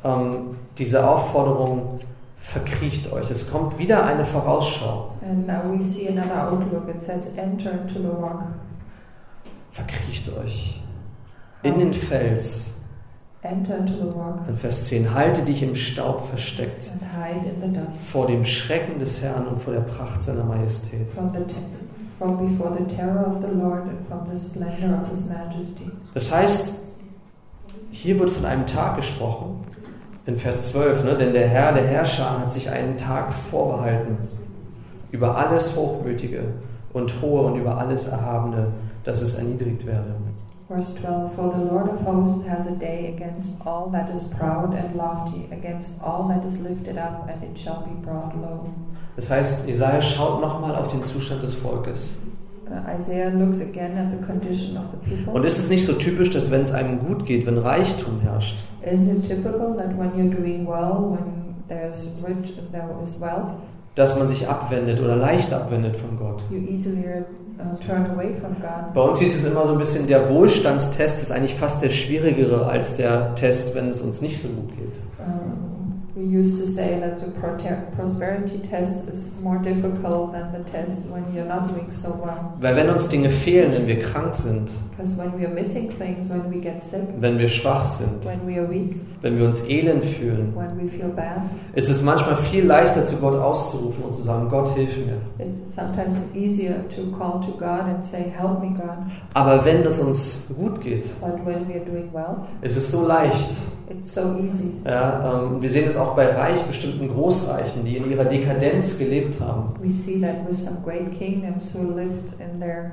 [0.05, 1.99] ähm, diese Aufforderung,
[2.37, 3.29] verkriecht euch.
[3.31, 5.11] Es kommt wieder eine Vorausschau.
[5.27, 6.87] And now we see another outlook.
[6.87, 8.43] It says, Enter into the rock.
[9.71, 10.79] Verkriecht euch
[11.63, 12.67] in den Fels.
[13.41, 17.61] Enter into the rock In Vers 10, halte dich im Staub versteckt and hide in
[17.61, 21.07] the dust vor dem Schrecken des Herrn und vor der Pracht seiner Majestät.
[21.13, 21.45] from, the
[22.17, 25.91] from before the terror of the Lord and from the splendor of His majesty.
[26.13, 26.79] Das heißt,
[27.91, 29.63] hier wird von einem Tag gesprochen,
[30.25, 31.17] in Vers 12, ne?
[31.17, 34.17] denn der Herr, der Herrscher, hat sich einen Tag vorbehalten
[35.11, 36.43] über alles Hochmütige
[36.93, 38.67] und Hohe und über alles Erhabene,
[39.03, 40.15] dass es erniedrigt werde.
[40.67, 44.73] Verse 12 For the Lord of hosts has a day against all that is proud
[44.73, 48.65] and lofty, against all that is lifted up, and it shall be brought low.
[49.15, 52.17] Das heißt, Jesaja schaut nochmal auf den Zustand des Volkes.
[52.67, 55.33] Uh, Isaiah looks again at the condition of the people.
[55.33, 58.63] Und ist es nicht so typisch, dass wenn es einem gut geht, wenn Reichtum herrscht,
[58.83, 63.51] Isn't it typical that when you're doing well, when there's rich and there is wealth,
[63.93, 66.43] dass man sich abwendet oder leicht abwendet von Gott?
[66.49, 67.05] you easily
[67.59, 68.93] uh, turn away from God?
[68.95, 72.65] Bei uns hieß es immer so ein bisschen, der Wohlstandstest ist eigentlich fast der schwierigere
[72.65, 74.95] als der Test, wenn es uns nicht so gut geht.
[75.19, 75.44] Um,
[76.25, 77.27] we used to say that the
[77.95, 82.57] prosperity test is more difficult than the test when you're not doing so well.
[82.59, 86.29] Weil wenn uns Dinge fehlen, wenn wir krank sind, Because when we are missing things,
[86.29, 89.65] when we get sick, wenn wir schwach sind, when we are weak, wenn wir uns
[89.67, 91.41] elend fühlen, when we feel bad,
[91.73, 95.17] ist es manchmal viel leichter, zu Gott auszurufen und zu sagen, Gott, hilf mir.
[95.37, 98.97] it's sometimes easier to call to God and say, Help me, God.
[99.33, 103.05] Aber wenn es uns gut geht, But when we are doing well, ist es so
[103.05, 103.51] leicht.
[103.89, 104.75] it's so easy.
[104.85, 109.41] Ja, ähm, wir sehen es auch bei reich bestimmten Großreichen, die in ihrer Dekadenz gelebt
[109.41, 109.73] haben.
[109.81, 112.91] We see that with some great kingdoms who lived in their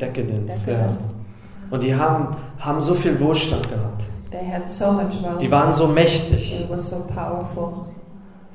[0.00, 0.96] Dekadenz, ja.
[1.70, 4.02] Und die haben, haben so viel Wohlstand gehabt.
[4.30, 5.40] They had so much wealth.
[5.40, 7.86] Die waren so mächtig so powerful,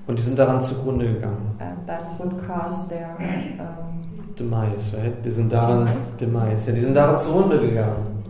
[0.08, 1.56] und die sind daran zugrunde gegangen.
[1.60, 5.14] and that's what caused their um, Demise, right?
[5.24, 5.88] Die sind daran,
[6.20, 8.24] Demise, ja, die sind daran zugrunde gegangen.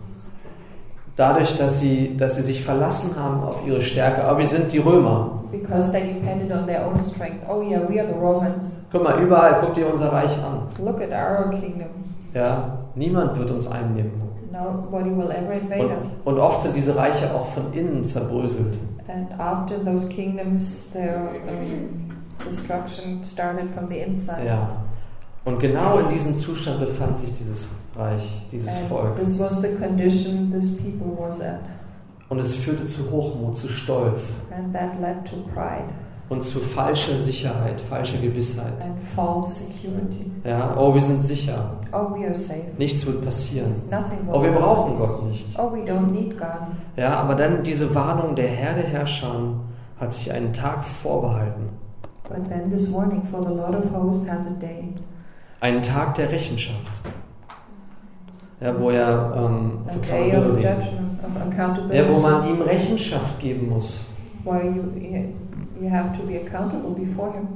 [1.16, 4.24] Dadurch, dass sie, dass sie sich verlassen haben auf ihre Stärke.
[4.24, 5.42] Aber wir sind die Römer.
[5.52, 7.44] because they depended on their own strength.
[7.46, 8.64] Oh yeah, we are the Romans.
[8.90, 10.62] Guck mal, überall, guck dir unser Reich an.
[10.82, 11.90] Look at our kingdom.
[12.34, 14.31] Ja, niemand wird uns einnehmen.
[14.52, 16.06] Nobody will ever invade Und, us.
[16.24, 18.76] und oft sind diese Reiche auch von innen zerbröselt.
[19.08, 22.10] And often those kingdoms, their um,
[22.48, 24.44] destruction started from the inside.
[24.46, 24.68] Ja.
[25.44, 29.16] Und genau in diesem Zustand befand sich dieses Reich, dieses Volk.
[29.16, 31.58] And this was the condition this people was at,
[32.28, 34.32] Und es führte zu Hochmut, zu Stolz.
[34.56, 35.88] and that led to pride.
[36.32, 38.72] Und zu falscher Sicherheit, falscher Gewissheit.
[38.82, 40.30] and false security.
[40.44, 41.72] Ja, oh, wir sind sicher.
[41.92, 42.64] Oh, we are safe.
[42.78, 43.74] Nichts wird passieren.
[44.32, 45.46] Oh, wir brauchen Gott nicht.
[45.58, 46.48] Oh, we don't need God.
[46.96, 49.54] Ja, aber dann diese Warnung der Herr der Herrscher
[50.00, 51.68] hat sich einen Tag vorbehalten.
[52.28, 54.84] But then this warning for the Lord of hosts has a day,
[55.60, 56.78] Einen Tag der Rechenschaft.
[58.60, 63.68] Ja, wo er ähm, of accountability- judgment, of accountability, ja, wo man ihm Rechenschaft geben
[63.68, 64.06] muss.
[64.44, 64.82] where you,
[65.82, 67.48] you have to be accountable before Him.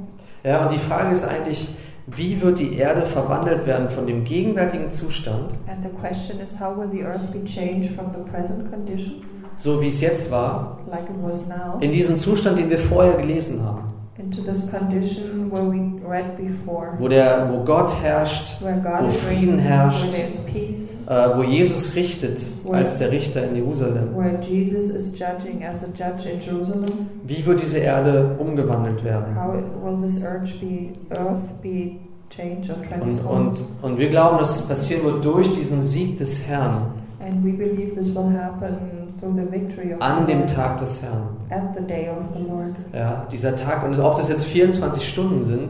[0.43, 1.67] Ja, und die Frage ist eigentlich,
[2.07, 6.75] wie wird die Erde verwandelt werden von dem gegenwärtigen Zustand, And the question is, how
[6.77, 9.23] will the earth be changed from the present condition,
[9.57, 13.13] so wie es jetzt war, like it was now, in diesen Zustand, den wir vorher
[13.17, 13.83] gelesen haben,
[14.17, 19.07] into this condition where we read before, wo, der, wo Gott herrscht, where God wo
[19.09, 20.03] is Frieden herrscht.
[20.03, 22.41] where there's peace, wo Jesus richtet
[22.71, 24.15] als der Richter in Jerusalem.
[24.15, 26.91] where Jesus is judging as a judge in Jerusalem.
[27.25, 29.35] Wie wird diese Erde umgewandelt werden?
[29.35, 29.53] How
[29.83, 31.97] will this earth be, earth be
[32.29, 33.59] changed or Und, transformed?
[33.81, 36.93] und, und wir glauben, dass es passieren wird durch diesen Sieg des Herrn
[37.25, 38.75] And we believe this will happen
[39.19, 41.23] through the victory of an dem Tag des Herrn.
[41.49, 42.75] at the day of the Lord.
[42.93, 45.69] Ja, dieser Tag, und ob das jetzt 24 Stunden sind,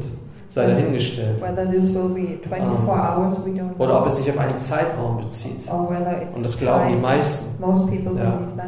[0.57, 1.41] sei dahingestellt.
[1.41, 4.57] Whether this will be 24 Um, hours, we don't Oder ob es sich auf einen
[4.57, 5.67] Zeitraum bezieht.
[5.69, 7.63] Und das glauben die meisten.
[7.63, 8.39] Ja.
[8.55, 8.65] that.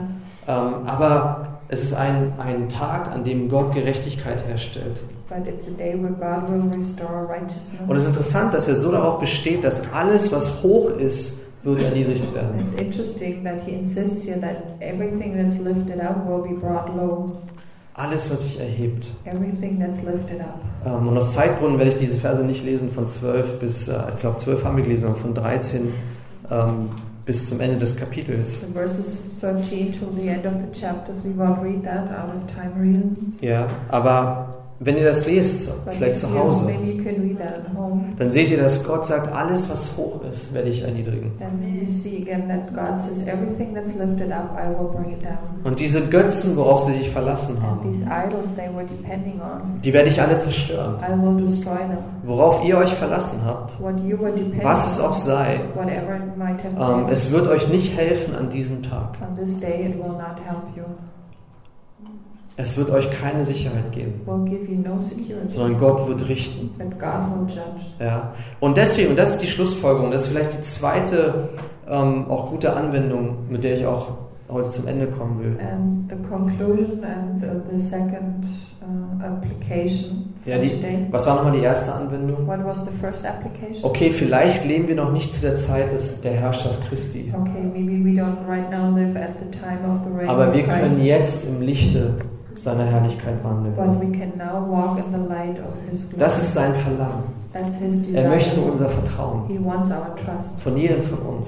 [0.48, 5.02] Ähm, aber es ist ein, ein Tag, an dem Gott Gerechtigkeit herstellt.
[7.88, 11.82] Und es ist interessant, dass er so darauf besteht, dass alles, was hoch ist, wird
[11.82, 12.66] erniedrigt werden.
[12.66, 17.38] It's interesting that he insists here that everything that's lifted up will be brought low.
[17.94, 19.08] Alles, was sich erhebt.
[19.26, 20.62] Everything that's lifted up.
[20.86, 24.22] Ähm, und aus Zeitgründen werde ich diese Verse nicht lesen von 12 bis, äh, ich
[24.22, 25.94] glaube 12 haben wir gelesen, aber von 13
[26.50, 26.90] ähm,
[27.26, 28.48] bis zum Ende des Kapitels.
[28.62, 32.56] The verses 13 to the end of the chapters, we won't read that out of
[32.56, 33.34] time reading.
[33.42, 36.72] Ja, aber wenn ihr das lest, vielleicht zu Hause,
[38.18, 41.32] dann seht ihr, dass Gott sagt, alles, was hoch ist, werde ich erniedrigen.
[45.64, 47.80] Und diese Götzen, worauf sie sich verlassen haben,
[49.84, 50.96] die werde ich alle zerstören.
[52.24, 53.78] Worauf ihr euch verlassen habt,
[54.64, 55.60] was es auch sei,
[56.78, 59.18] ähm, es wird euch nicht helfen an diesem Tag.
[59.30, 60.86] on this day it will not help you.
[62.62, 65.00] Es wird euch keine Sicherheit geben, no
[65.48, 66.72] sondern Gott wird richten.
[66.78, 67.86] But God will judge.
[68.00, 68.34] Ja.
[68.60, 71.50] Und deswegen, und das ist die Schlussfolgerung, das ist vielleicht die zweite
[71.90, 74.10] ähm, auch gute Anwendung, mit der ich auch
[74.50, 75.58] heute zum Ende kommen will.
[75.66, 77.42] And the conclusion and
[77.72, 78.44] the second
[78.82, 80.72] uh, application Ja, die,
[81.12, 82.46] was war nochmal die erste Anwendung?
[82.48, 83.84] What was the first application?
[83.84, 87.32] Okay, vielleicht leben wir noch nicht zu der Zeit des, der Herrschaft Christi.
[87.40, 90.64] Okay, maybe we don't right now live at the time of the reign Aber wir
[90.64, 92.16] können jetzt im Lichte
[92.64, 93.76] seiner Herrlichkeit wandeln.
[93.76, 96.20] but we can now walk in the light of His glory.
[96.20, 97.24] Das ist sein Verlangen.
[97.54, 98.24] That's His desire.
[98.24, 99.48] Er möchte unser Vertrauen.
[99.48, 101.48] He wants our trust Von jedem von uns.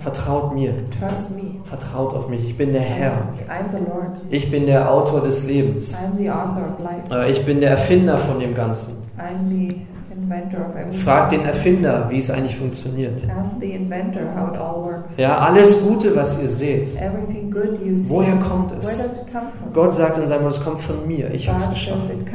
[0.00, 0.74] Vertraut mir.
[1.00, 1.54] Trust me.
[1.64, 2.44] Vertraut auf mich.
[2.44, 3.12] Ich bin der Herr.
[3.48, 4.10] I'm the Lord.
[4.28, 5.94] Ich bin der Autor des Lebens.
[5.94, 7.30] I'm the author of life.
[7.30, 8.98] Ich bin der Erfinder von dem Ganzen.
[11.04, 13.22] Frag den Erfinder, wie es eigentlich funktioniert.
[15.16, 16.88] Ja, alles Gute, was ihr seht,
[18.08, 18.86] woher kommt es?
[19.72, 21.32] Gott sagt in seinem Wort, es kommt von mir.
[21.32, 22.26] Ich habe es geschaffen.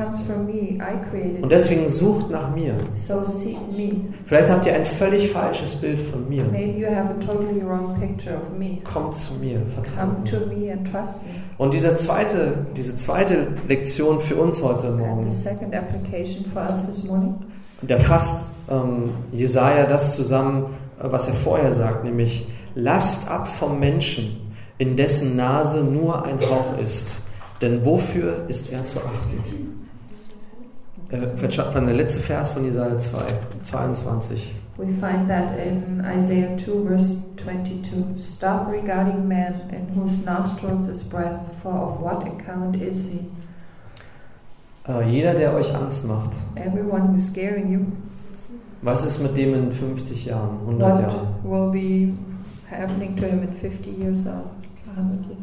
[1.42, 2.74] Und deswegen sucht nach mir.
[3.08, 3.92] So seek me.
[4.26, 6.44] Vielleicht habt ihr ein völlig falsches Bild von mir.
[6.52, 8.78] Maybe you have a totally wrong picture of me.
[8.84, 10.78] Kommt zu mir, vertraut mir.
[11.58, 15.28] Und diese zweite, diese zweite Lektion für uns heute Morgen,
[17.88, 20.66] da fasst ähm, Jesaja das zusammen,
[21.00, 26.40] äh, was er vorher sagt, nämlich lasst ab vom Menschen, in dessen Nase nur ein
[26.40, 27.16] Hauch ist,
[27.62, 29.88] denn wofür ist er zu achten?
[31.10, 33.18] Äh, der letzte Vers von Jesaja 2,
[33.64, 34.56] 22.
[34.76, 38.20] we find that in Isaiah 2, verse 22.
[38.20, 43.30] Stop regarding man in whose nostrils is breath, for of what account is he?
[44.88, 47.80] Äh, jeder, der euch Angst macht, Everyone who's scaring you,
[48.82, 51.28] was ist mit dem in 50 Jahren, 100 what Jahren?
[51.44, 52.14] will be
[52.70, 54.44] happening to him in 50 years or
[54.96, 55.40] 100 years?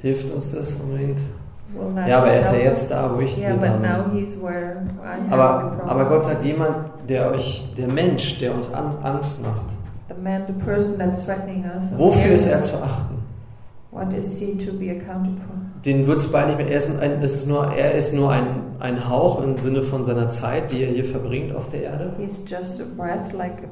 [0.00, 1.18] Hilft uns das unbedingt?
[2.08, 3.70] Ja, aber er ist ja jetzt da, wo ich Yeah, bin.
[5.30, 6.74] Aber, aber Gott sagt, jemand,
[7.08, 9.66] der euch, der Mensch, der uns An- Angst macht,
[10.08, 11.96] the man, the person that's threatening us.
[11.98, 13.16] wofür ist er zu achten?
[13.92, 15.59] What is he to be accounted for?
[15.84, 19.08] Den wird es bald nicht mehr, ist, ein, ist nur, er ist nur ein, ein
[19.08, 22.12] Hauch im Sinne von seiner Zeit, die er hier verbringt auf der Erde.
[23.36, 23.68] Like.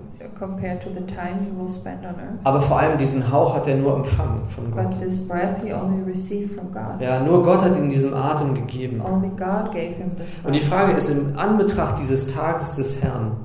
[2.44, 4.90] Aber vor allem diesen Hauch hat er nur empfangen von Gott.
[4.90, 7.00] But this breath he only received from God.
[7.00, 9.00] Ja, nur Gott hat ihm diesen Atem gegeben.
[9.00, 10.60] Und die.
[10.60, 13.36] Frage ist, in Anbetracht dieses Tages des Herrn,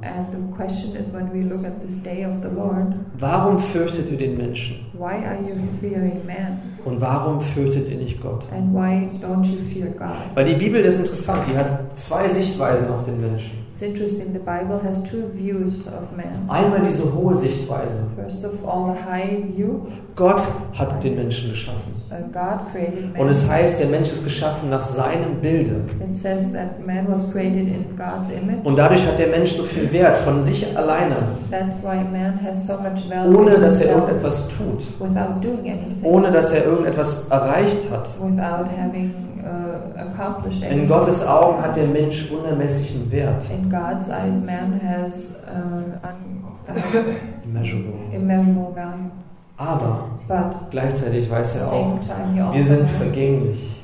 [2.56, 4.84] Lord, warum fürchtet ihr den Menschen?
[5.04, 6.60] why are you fearing man?
[6.86, 8.46] Und warum fürchtet ihr nicht Gott?
[8.52, 10.36] And why don't you fear God?
[10.36, 13.64] Weil die Bibel das ist interessant, die hat zwei Sichtweisen auf den Menschen.
[13.76, 16.32] It's interesting, the Bible has two views of man.
[16.48, 18.06] Einmal diese hohe Sichtweise.
[18.16, 19.88] First of all, a high view.
[20.16, 20.42] Gott
[20.74, 21.92] hat den Menschen geschaffen.
[22.32, 23.22] God created man.
[23.24, 25.82] Und es heißt, der Mensch ist geschaffen nach seinem Bilde.
[26.00, 28.64] It says that man was created in God's image.
[28.64, 31.16] Und dadurch hat der Mensch so viel Wert von sich alleine,
[31.50, 36.04] That's why man has so much value ohne dass er irgendetwas tut, without doing anything,
[36.04, 38.08] ohne dass er irgendetwas erreicht hat.
[38.22, 39.12] without having
[39.44, 40.88] uh, accomplished In anything.
[40.88, 43.46] Gottes Augen hat der Mensch unermesslichen Wert.
[43.50, 47.94] In God's eyes, man has uh, un, uh, Immeasurable.
[48.14, 49.12] immeasurable value.
[49.58, 53.82] Aber But gleichzeitig weiß er auch, also wir sind knows vergänglich.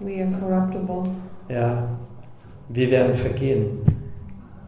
[0.00, 1.10] we are corruptible.
[1.48, 1.84] Ja,
[2.68, 3.78] wir werden vergehen.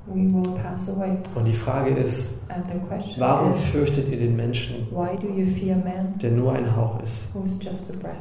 [0.06, 1.18] We will pass away.
[1.34, 5.28] Und die Frage ist, And the question warum is, fürchtet ihr den Menschen, why do
[5.28, 7.28] you fear man der nur ein Hauch ist?
[7.34, 8.14] who's just a breath?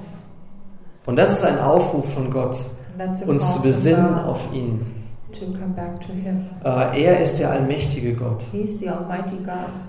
[1.07, 2.57] Und das ist ein Aufruf von Gott,
[3.25, 4.81] uns zu besinnen auf ihn.
[6.63, 8.43] Äh, er ist der allmächtige Gott.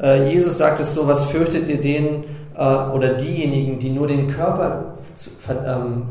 [0.01, 2.25] Äh, Jesus sagt es so, was fürchtet ihr den
[2.57, 4.95] äh, oder diejenigen, die nur den Körper
[5.66, 6.03] ähm,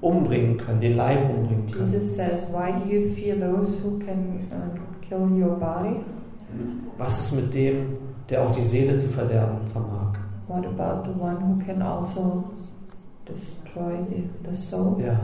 [0.00, 1.92] umbringen können, den Leib umbringen können?
[1.92, 4.78] Jesus says, Why do you fear those who can uh,
[5.08, 5.96] kill your body?
[6.96, 7.96] Was ist mit dem,
[8.30, 10.18] der auch die Seele zu verderben vermag?
[10.46, 12.44] What about the one who can also
[13.26, 14.96] destroy the, the soul?
[15.04, 15.18] Ja,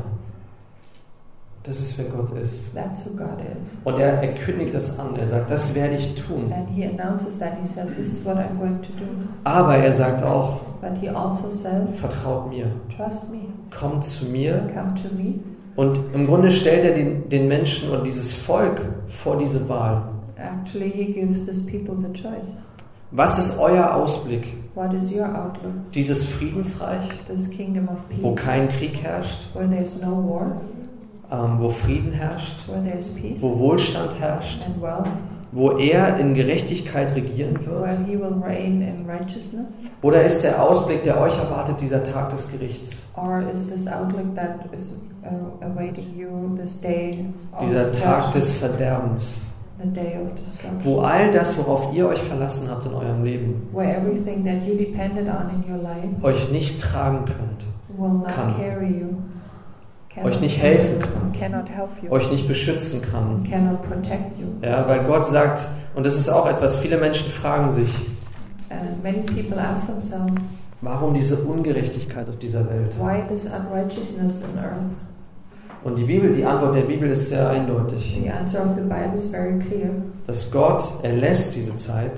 [1.62, 2.74] das ist wer Gott ist.
[2.74, 3.56] That's who God is.
[3.84, 6.50] Und er, er kündigt das an, er sagt, das werde ich tun.
[6.52, 7.52] And He announces that.
[7.62, 9.04] He says, This is what I'm going to do.
[9.44, 13.40] Aber er sagt auch, But He also says, vertraut mir, Trust me,
[13.70, 14.70] kommt zu mir.
[14.74, 15.34] come to me.
[15.76, 20.02] Und im Grunde stellt er den, den Menschen und dieses Volk vor diese Wahl.
[20.36, 22.48] Actually, He gives these people the choice.
[23.12, 24.44] Was ist euer Ausblick?
[24.74, 25.92] What is your outlook?
[25.92, 27.08] Dieses Friedensreich,
[28.20, 30.60] wo kein Krieg herrscht, no war,
[31.32, 34.62] ähm, wo Frieden herrscht, peace wo Wohlstand herrscht,
[35.50, 37.98] wo er in Gerechtigkeit regieren wird?
[40.02, 42.92] Oder ist der Ausblick, der euch erwartet, dieser Tag des Gerichts?
[44.72, 45.60] Is uh,
[47.66, 49.42] Dieser Tag des Verderbens,
[50.84, 54.76] wo all das, worauf ihr euch verlassen habt in eurem Leben, where everything that you
[54.76, 58.54] depended on in your life euch nicht tragen könnt, kann.
[58.56, 59.06] carry you,
[60.24, 61.32] Euch nicht helfen kann.
[62.02, 63.46] you, euch nicht beschützen kann.
[63.50, 64.46] cannot protect you.
[64.66, 65.60] Ja, weil Gott sagt,
[65.94, 67.94] und das ist auch etwas, viele Menschen fragen sich,
[68.70, 70.40] And many people ask themselves,
[70.80, 72.94] warum diese Ungerechtigkeit auf dieser Welt?
[73.00, 74.96] why this unrighteousness on earth?
[75.82, 79.16] Und die Bibel, die Antwort der Bibel ist sehr eindeutig, The answer of the Bible
[79.16, 79.90] is very clear.
[80.26, 82.12] dass Gott erlässt diese Zeit,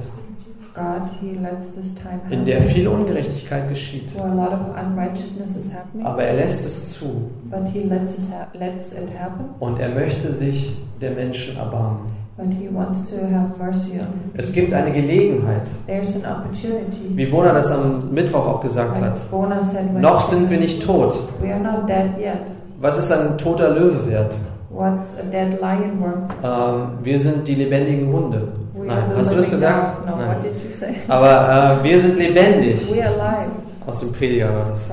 [0.75, 2.33] God, He lets this time happen.
[2.33, 6.67] in der viel Ungerechtigkeit geschieht, where a lot of unrighteousness is happening, aber er lässt
[6.67, 8.25] es zu but He lets it,
[8.59, 9.45] lets it happen.
[9.61, 12.11] und er möchte sich der Menschen erbarmen.
[12.39, 14.07] But he wants to have mercy on.
[14.35, 17.11] Es gibt eine Gelegenheit, There's an opportunity.
[17.15, 19.19] wie Bona das am Mittwoch auch gesagt hat.
[19.19, 21.15] Like Bona said, Noch sind wir nicht tot.
[21.43, 22.39] we are not dead yet.
[22.83, 24.35] Was ist ein toter Löwe wert?
[24.69, 26.29] What's a dead lion worth?
[26.43, 28.49] Ähm, wir sind die lebendigen Hunde.
[28.75, 30.05] We Nein, hast du das gesagt?
[30.05, 30.29] No, Nein.
[30.29, 30.95] what did you say?
[31.07, 32.93] Aber äh, wir sind lebendig.
[32.93, 33.53] We are alive
[33.87, 34.91] Aus dem Prediger war das.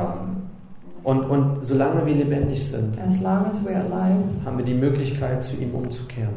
[1.04, 5.74] Und, und solange wir lebendig sind, as as alive, haben wir die Möglichkeit, zu ihm
[5.74, 6.30] umzukehren.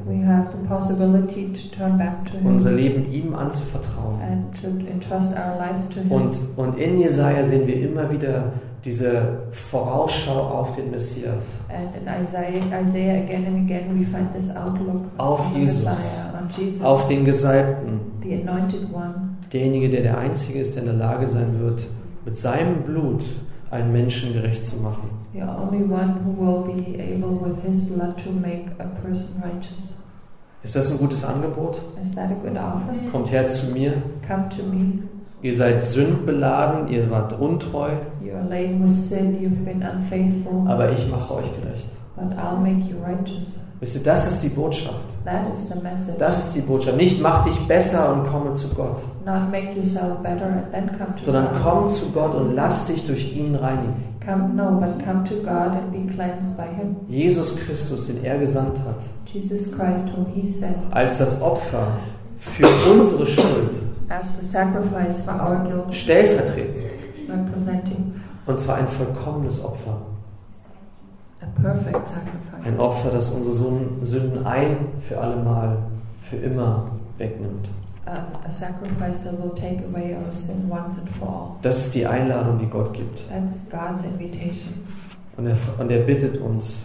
[2.44, 4.20] Unser Leben ihm anzuvertrauen.
[4.22, 6.10] and to entrust our lives to him.
[6.10, 8.52] Und, und in Jesaja sehen wir immer wieder
[8.84, 9.38] diese
[9.70, 11.44] Vorausschau auf den Messias.
[11.68, 15.84] and in Isaiah, Isaiah again and again we find this outlook Auf Jesus.
[15.84, 18.00] Messiah, Jesus, Auf den Gesalbten.
[18.22, 19.36] the anointed one.
[19.52, 21.86] Derjenige, der der Einzige ist, der in der Lage sein wird,
[22.24, 23.22] mit seinem Blut
[23.70, 25.10] einen Menschen gerecht zu machen.
[25.34, 29.96] The only one who will be able with his blood to make a person righteous.
[30.62, 31.80] Ist das ein gutes Angebot?
[32.06, 32.92] Is that a good offer?
[33.10, 33.94] Kommt her zu mir.
[34.28, 35.02] Come to me.
[35.42, 37.88] Ihr seid sündbeladen, ihr wart untreu,
[38.24, 41.86] You're laden with sin, you've been unfaithful, aber ich mache euch gerecht.
[42.16, 43.58] but I'll make you righteous.
[43.80, 45.00] Wisst ihr, das ist die Botschaft.
[45.24, 46.16] That is the message.
[46.18, 46.96] Das ist die Botschaft.
[46.96, 51.16] Nicht mach dich besser und komme zu Gott, Not make yourself better and then come
[51.18, 51.62] to sondern God.
[51.64, 53.94] komm zu Gott und lass dich durch ihn reinigen.
[54.24, 56.94] Come, no, but come to God and be cleansed by Him.
[57.08, 61.88] Jesus Christus, den er gesandt hat, Jesus Christ, whom He sent, als das Opfer
[62.38, 63.74] für unsere Schuld,
[64.12, 66.92] as the sacrifice for our guilt, stellvertretend,
[68.46, 69.96] und zwar ein vollkommenes Opfer.
[71.40, 72.64] a perfect sacrifice.
[72.64, 73.54] Ein Opfer, das unsere
[74.04, 75.78] Sünden- ein für allemal,
[76.22, 77.68] für immer wegnimmt.
[78.04, 81.50] A sacrifice that will take away our sin once and for all.
[81.62, 83.22] Das ist die Einladung, die Gott gibt.
[85.36, 86.82] Und er, und er bittet uns.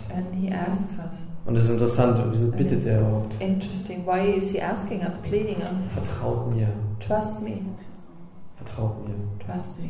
[1.47, 3.41] Und es ist interessant, wieso bittet er überhaupt?
[3.41, 4.05] Interesting.
[4.05, 5.69] Why is He asking us, pleading us?
[5.93, 6.67] Vertraut mir,
[6.99, 7.53] Trust me,
[8.57, 9.15] vertraut mir.
[9.45, 9.89] trust me,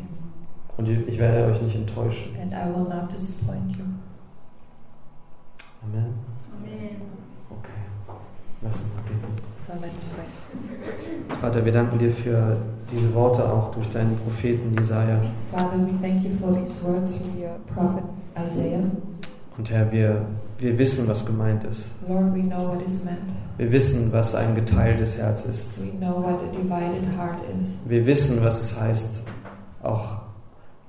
[0.76, 2.36] Und ich werde euch nicht enttäuschen.
[2.40, 3.84] and I will not disappoint you.
[5.82, 6.14] Amen.
[7.50, 7.68] Okay.
[8.62, 9.32] Lass uns mal beten.
[9.66, 11.38] So let's pray.
[11.40, 12.56] Vater, wir danken dir für
[12.92, 15.20] diese Worte auch durch deinen Propheten Jesaja.
[15.52, 18.04] Father, we thank you for these words from your prophet
[18.46, 18.80] Isaiah.
[19.56, 20.24] Und Herr, wir,
[20.58, 21.86] wir wissen, was gemeint ist.
[22.08, 23.18] Lord, we know what is meant.
[23.56, 25.80] Wir wissen, was ein geteiltes Herz ist.
[25.80, 27.68] We know what a divided heart is.
[27.88, 29.22] Wir wissen, was es heißt,
[29.82, 30.22] auch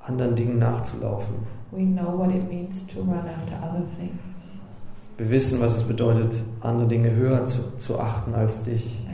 [0.05, 1.35] anderen Dingen nachzulaufen.
[1.71, 4.19] We know what it means to run after other things.
[5.17, 9.05] Wir wissen, was es bedeutet, andere Dinge höher zu, zu achten als dich.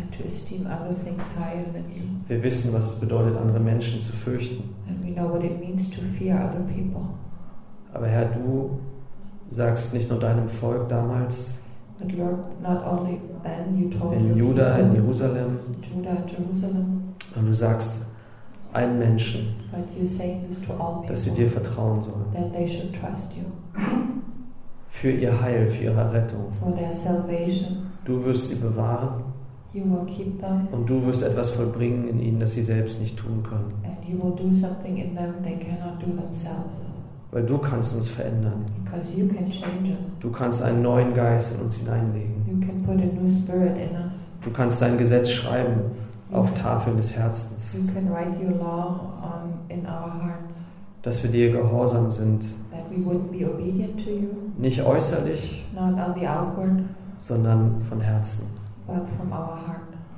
[2.27, 4.63] Wir wissen, was es bedeutet, andere Menschen zu fürchten.
[4.87, 7.01] And we know what it means to fear other people.
[7.91, 8.79] Aber Herr, du
[9.49, 11.51] sagst nicht nur deinem Volk damals,
[11.97, 17.03] But Lord, not only then you told in Juda, in people, Jerusalem, Judah Jerusalem,
[17.35, 18.05] und du sagst
[18.73, 22.25] allen Menschen, but you say this to all dass sie dir people, vertrauen sollen.
[22.33, 23.43] that they should trust you
[24.89, 26.51] Für ihr Heil, für ihre Rettung.
[26.61, 27.87] for their salvation.
[28.03, 29.23] Du wirst sie bewahren
[29.73, 33.17] You will keep them, und du wirst etwas vollbringen in ihnen, das sie selbst nicht
[33.17, 33.73] tun können.
[33.83, 36.75] and you will do something in them they cannot do themselves.
[37.35, 38.63] Weil du kannst uns verändern.
[38.85, 39.97] Because you can change us.
[40.21, 42.45] Du kannst einen neuen Geist in uns hineinlegen.
[44.41, 45.81] Du kannst dein Gesetz schreiben
[46.31, 47.73] auf Tafeln des Herzens.
[47.73, 50.55] You can write your law on, in our hearts.
[51.01, 55.65] Dass wir dir gehorsam sind, That we would be obedient to you, nicht äußerlich,
[57.19, 58.47] sondern von Herzen.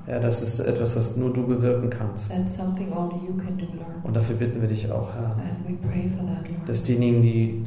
[0.07, 2.31] Ja, das ist etwas, was nur du bewirken kannst.
[2.31, 2.37] Do.
[4.03, 7.65] Und dafür bitten wir dich auch, Herr, that, dass diejenigen, die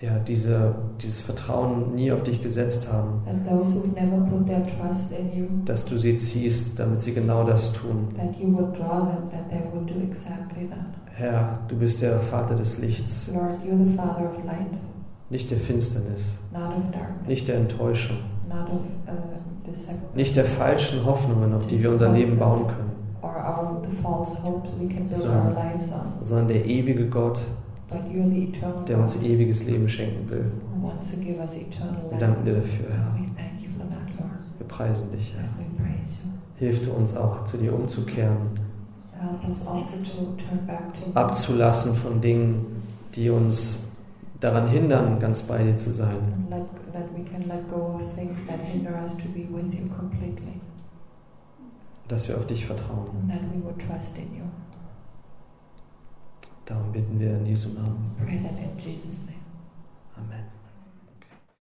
[0.00, 3.20] ja, diese, dieses Vertrauen nie auf dich gesetzt haben,
[5.34, 8.08] you, dass du sie ziehst, damit sie genau das tun.
[8.14, 8.32] them,
[10.10, 10.68] exactly.
[11.14, 14.70] Herr, du bist der Vater des Lichts, Lord, you're the Father of light,
[15.30, 16.38] nicht der Finsternis,
[17.26, 19.47] nicht der Enttäuschung, not of uh,
[20.14, 22.92] nicht der falschen Hoffnungen, auf die wir unser Leben bauen können,
[26.22, 27.40] sondern der ewige Gott,
[28.86, 30.50] der uns ewiges Leben schenken will.
[32.10, 33.14] Wir danken dir dafür, Herr.
[34.58, 35.48] Wir preisen dich, Herr.
[36.56, 38.36] Hilf du uns auch, zu dir umzukehren,
[39.46, 39.70] also
[41.14, 42.82] abzulassen von Dingen,
[43.14, 43.88] die uns
[44.40, 46.16] daran hindern, ganz bei dir zu sein.
[46.92, 50.60] That we can let go of things that hinder us to be with you completely.
[52.08, 53.28] Dass wir auf dich vertrauen.
[53.28, 54.44] that we would trust in you.
[56.64, 58.14] Darum bitten wir in Jesu Namen.
[58.18, 59.44] Pray that in Jesus' name.
[60.16, 60.57] Amen.